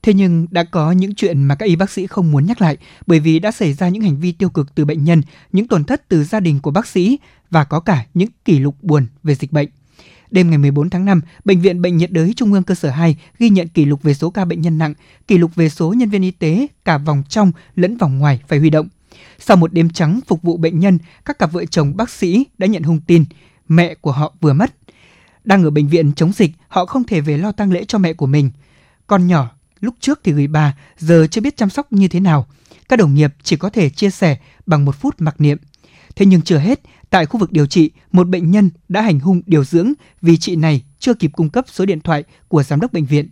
Thế 0.03 0.15
nhưng 0.15 0.47
đã 0.51 0.65
có 0.65 0.93
những 0.93 1.15
chuyện 1.15 1.45
mà 1.45 1.55
các 1.55 1.67
y 1.67 1.77
bác 1.77 1.91
sĩ 1.91 2.07
không 2.07 2.31
muốn 2.31 2.47
nhắc 2.47 2.61
lại 2.61 2.77
bởi 3.07 3.21
vì 3.21 3.39
đã 3.39 3.51
xảy 3.51 3.73
ra 3.73 3.89
những 3.89 4.03
hành 4.03 4.21
vi 4.21 4.33
tiêu 4.33 4.51
cực 4.51 4.75
từ 4.75 4.85
bệnh 4.85 5.05
nhân, 5.05 5.23
những 5.53 5.69
tổn 5.69 5.85
thất 5.85 6.09
từ 6.09 6.25
gia 6.25 6.41
đình 6.41 6.61
của 6.61 6.71
bác 6.71 6.87
sĩ 6.87 7.19
và 7.51 7.65
có 7.65 7.81
cả 7.81 8.07
những 8.15 8.29
kỷ 8.45 8.59
lục 8.59 8.75
buồn 8.83 9.07
về 9.23 9.35
dịch 9.35 9.53
bệnh. 9.53 9.69
Đêm 10.31 10.51
ngày 10.51 10.59
14 10.59 10.91
tháng 10.91 11.05
5, 11.05 11.21
Bệnh 11.45 11.61
viện 11.61 11.83
Bệnh 11.83 11.97
nhiệt 11.97 12.13
đới 12.13 12.33
Trung 12.37 12.53
ương 12.53 12.63
cơ 12.63 12.75
sở 12.75 12.91
2 12.91 13.17
ghi 13.39 13.51
nhận 13.51 13.69
kỷ 13.69 13.85
lục 13.85 14.03
về 14.03 14.15
số 14.15 14.31
ca 14.31 14.45
bệnh 14.45 14.61
nhân 14.61 14.79
nặng, 14.79 14.95
kỷ 15.27 15.39
lục 15.39 15.55
về 15.55 15.69
số 15.69 15.93
nhân 15.93 16.11
viên 16.11 16.23
y 16.23 16.31
tế 16.31 16.67
cả 16.85 16.99
vòng 16.99 17.23
trong 17.29 17.53
lẫn 17.77 17.97
vòng 17.97 18.19
ngoài 18.19 18.41
phải 18.49 18.59
huy 18.59 18.71
động. 18.71 18.89
Sau 19.39 19.57
một 19.57 19.73
đêm 19.73 19.91
trắng 19.91 20.21
phục 20.27 20.43
vụ 20.43 20.57
bệnh 20.57 20.79
nhân, 20.79 20.99
các 21.25 21.39
cặp 21.39 21.53
vợ 21.53 21.65
chồng 21.65 21.97
bác 21.97 22.11
sĩ 22.11 22.47
đã 22.59 22.67
nhận 22.67 22.83
hung 22.83 23.01
tin 23.01 23.25
mẹ 23.69 23.95
của 23.95 24.13
họ 24.13 24.35
vừa 24.41 24.53
mất. 24.53 24.75
Đang 25.45 25.65
ở 25.65 25.71
bệnh 25.71 25.89
viện 25.89 26.13
chống 26.17 26.33
dịch, 26.33 26.51
họ 26.69 26.87
không 26.87 27.05
thể 27.05 27.21
về 27.21 27.39
lo 27.39 27.53
tang 27.53 27.73
lễ 27.73 27.85
cho 27.85 27.99
mẹ 27.99 28.13
của 28.13 28.27
mình. 28.27 28.51
Con 29.07 29.27
nhỏ 29.27 29.51
lúc 29.81 29.95
trước 30.01 30.21
thì 30.25 30.33
gửi 30.33 30.47
bà, 30.47 30.77
giờ 30.99 31.27
chưa 31.31 31.41
biết 31.41 31.57
chăm 31.57 31.71
sóc 31.71 31.93
như 31.93 32.09
thế 32.09 32.21
nào. 32.21 32.47
Các 32.89 32.99
đồng 32.99 33.15
nghiệp 33.15 33.35
chỉ 33.43 33.57
có 33.57 33.71
thể 33.71 33.91
chia 33.91 34.11
sẻ 34.11 34.37
bằng 34.67 34.85
một 34.85 34.97
phút 35.01 35.15
mặc 35.19 35.41
niệm. 35.41 35.59
Thế 36.17 36.27
nhưng 36.27 36.43
chưa 36.43 36.59
hết, 36.59 36.81
tại 37.11 37.27
khu 37.27 37.41
vực 37.41 37.53
điều 37.53 37.67
trị, 37.67 37.91
một 38.13 38.29
bệnh 38.29 38.51
nhân 38.51 38.71
đã 38.89 39.01
hành 39.03 39.21
hung 39.21 39.43
điều 39.47 39.65
dưỡng 39.65 39.93
vì 40.23 40.37
chị 40.37 40.57
này 40.57 40.83
chưa 40.99 41.15
kịp 41.15 41.31
cung 41.35 41.51
cấp 41.51 41.65
số 41.69 41.87
điện 41.87 42.01
thoại 42.01 42.25
của 42.49 42.63
giám 42.63 42.81
đốc 42.81 42.93
bệnh 42.93 43.05
viện. 43.05 43.29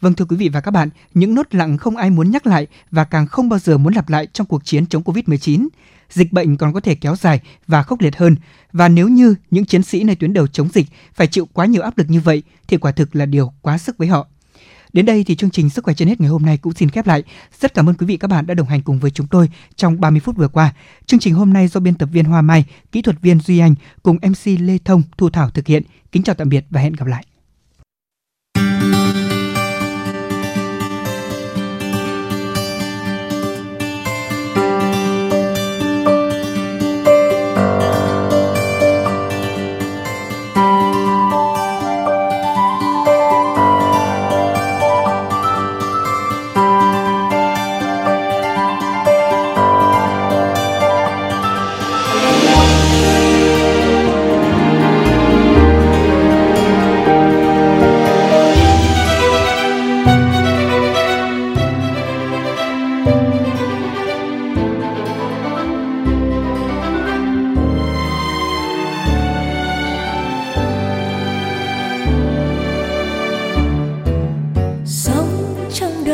Vâng 0.00 0.14
thưa 0.14 0.24
quý 0.24 0.36
vị 0.36 0.48
và 0.48 0.60
các 0.60 0.70
bạn, 0.70 0.88
những 1.14 1.34
nốt 1.34 1.54
lặng 1.54 1.78
không 1.78 1.96
ai 1.96 2.10
muốn 2.10 2.30
nhắc 2.30 2.46
lại 2.46 2.66
và 2.90 3.04
càng 3.04 3.26
không 3.26 3.48
bao 3.48 3.58
giờ 3.58 3.78
muốn 3.78 3.94
lặp 3.94 4.08
lại 4.08 4.26
trong 4.32 4.46
cuộc 4.46 4.64
chiến 4.64 4.86
chống 4.86 5.02
Covid-19. 5.02 5.68
Dịch 6.10 6.32
bệnh 6.32 6.56
còn 6.56 6.72
có 6.72 6.80
thể 6.80 6.94
kéo 6.94 7.16
dài 7.16 7.40
và 7.66 7.82
khốc 7.82 8.00
liệt 8.00 8.16
hơn 8.16 8.36
và 8.72 8.88
nếu 8.88 9.08
như 9.08 9.34
những 9.50 9.64
chiến 9.64 9.82
sĩ 9.82 10.04
nơi 10.04 10.16
tuyến 10.16 10.32
đầu 10.32 10.46
chống 10.46 10.68
dịch 10.68 10.86
phải 11.14 11.26
chịu 11.26 11.48
quá 11.52 11.66
nhiều 11.66 11.82
áp 11.82 11.98
lực 11.98 12.10
như 12.10 12.20
vậy 12.20 12.42
thì 12.68 12.76
quả 12.76 12.92
thực 12.92 13.16
là 13.16 13.26
điều 13.26 13.52
quá 13.62 13.78
sức 13.78 13.98
với 13.98 14.08
họ. 14.08 14.26
Đến 14.92 15.06
đây 15.06 15.24
thì 15.24 15.36
chương 15.36 15.50
trình 15.50 15.70
Sức 15.70 15.84
khỏe 15.84 15.94
trên 15.94 16.08
hết 16.08 16.20
ngày 16.20 16.30
hôm 16.30 16.42
nay 16.42 16.56
cũng 16.56 16.74
xin 16.74 16.88
khép 16.88 17.06
lại. 17.06 17.22
Rất 17.60 17.74
cảm 17.74 17.88
ơn 17.88 17.94
quý 17.94 18.06
vị 18.06 18.16
các 18.16 18.28
bạn 18.28 18.46
đã 18.46 18.54
đồng 18.54 18.66
hành 18.66 18.82
cùng 18.82 18.98
với 18.98 19.10
chúng 19.10 19.26
tôi 19.26 19.48
trong 19.76 20.00
30 20.00 20.20
phút 20.20 20.36
vừa 20.36 20.48
qua. 20.48 20.74
Chương 21.06 21.20
trình 21.20 21.34
hôm 21.34 21.52
nay 21.52 21.68
do 21.68 21.80
biên 21.80 21.94
tập 21.94 22.08
viên 22.12 22.24
Hoa 22.24 22.42
Mai, 22.42 22.64
kỹ 22.92 23.02
thuật 23.02 23.20
viên 23.20 23.40
Duy 23.40 23.58
Anh 23.58 23.74
cùng 24.02 24.16
MC 24.16 24.60
Lê 24.60 24.78
Thông 24.84 25.02
Thu 25.18 25.30
Thảo 25.30 25.50
thực 25.50 25.66
hiện. 25.66 25.82
Kính 26.12 26.22
chào 26.22 26.34
tạm 26.34 26.48
biệt 26.48 26.64
và 26.70 26.80
hẹn 26.80 26.92
gặp 26.92 27.06
lại. 27.06 27.24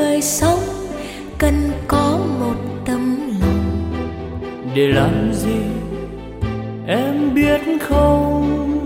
đời 0.05 0.23
sống 0.23 0.61
cần 1.39 1.71
có 1.89 2.19
một 2.41 2.55
tấm 2.85 3.31
lòng. 3.41 4.01
Để 4.75 4.89
làm 4.89 5.33
gì 5.33 5.61
em 6.87 7.35
biết 7.35 7.61
không? 7.89 8.81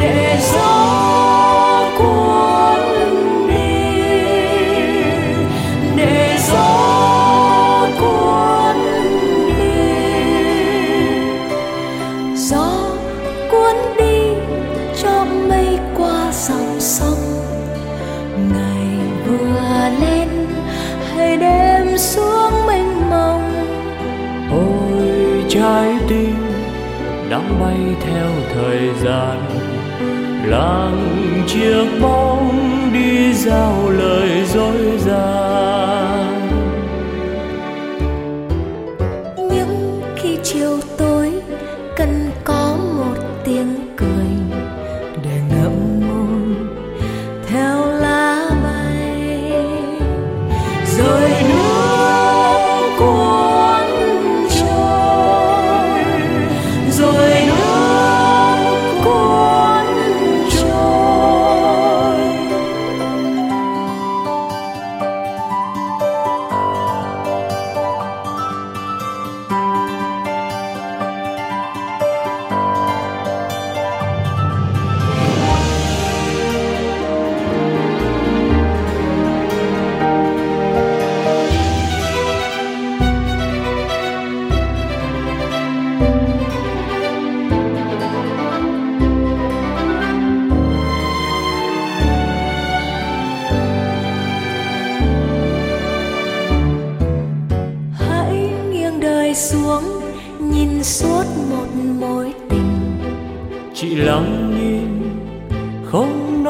Để 0.00 0.38
sống 0.40 1.31
bay 27.62 27.80
theo 28.00 28.30
thời 28.54 28.88
gian. 29.04 29.38
Làng 30.44 31.44
chiếc 31.46 31.86
bóng 32.02 32.50
đi 32.92 33.32
giao 33.34 33.90
lời 33.90 34.44
dối 34.46 34.98
gian 34.98 36.48
những 39.36 40.02
khi 40.16 40.38
chiều 40.42 40.78
tối, 40.98 41.32
cần 41.96 42.30
có 42.44 42.76
một 42.96 43.14
tiếng 43.44 43.74
cười 43.96 44.30
để 45.24 45.40
ngậm 45.50 46.00
ngùi 46.00 46.56
theo 47.46 47.86
lá 47.86 48.50
bay. 48.64 49.52
Rơi 50.98 51.51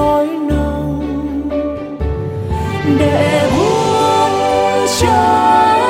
nói 0.03 0.27
năng 0.27 1.49
để 2.99 3.51
buông 3.57 4.87
trái 5.01 5.81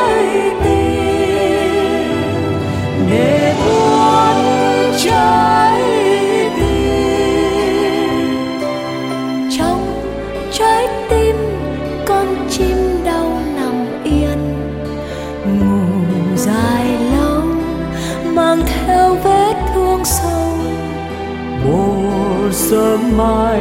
tim, 0.65 1.71
để 3.11 3.55
buông 3.65 4.43
trái 5.05 5.83
tim. 6.57 7.01
Trong 9.59 10.03
trái 10.53 10.89
tim 11.11 11.37
con 12.07 12.27
chim 12.51 12.77
đau 13.05 13.41
nằm 13.57 13.87
yên, 14.05 14.41
ngủ 15.45 15.83
dài 16.37 16.87
lâu, 17.17 17.43
mang 18.35 18.61
theo 18.67 19.17
vết 19.25 19.55
thương 19.75 20.05
sâu. 20.05 20.53
Mùa 21.65 22.51
sớm 22.53 23.17
mai 23.17 23.61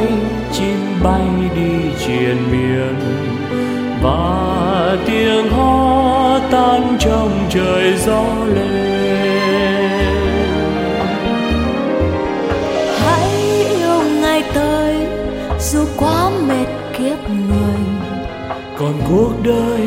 tiếng 5.06 5.50
hò 5.50 6.38
tan 6.50 6.96
trong 6.98 7.46
trời 7.50 7.96
gió 8.06 8.24
lên. 8.54 8.72
Hãy 12.98 13.30
yêu 13.76 14.02
ngày 14.22 14.42
tới, 14.54 14.96
dù 15.60 15.84
quá 15.96 16.30
mệt 16.48 16.66
kiếp 16.98 17.30
người, 17.30 17.80
còn 18.78 18.92
cuộc 19.10 19.32
đời 19.42 19.81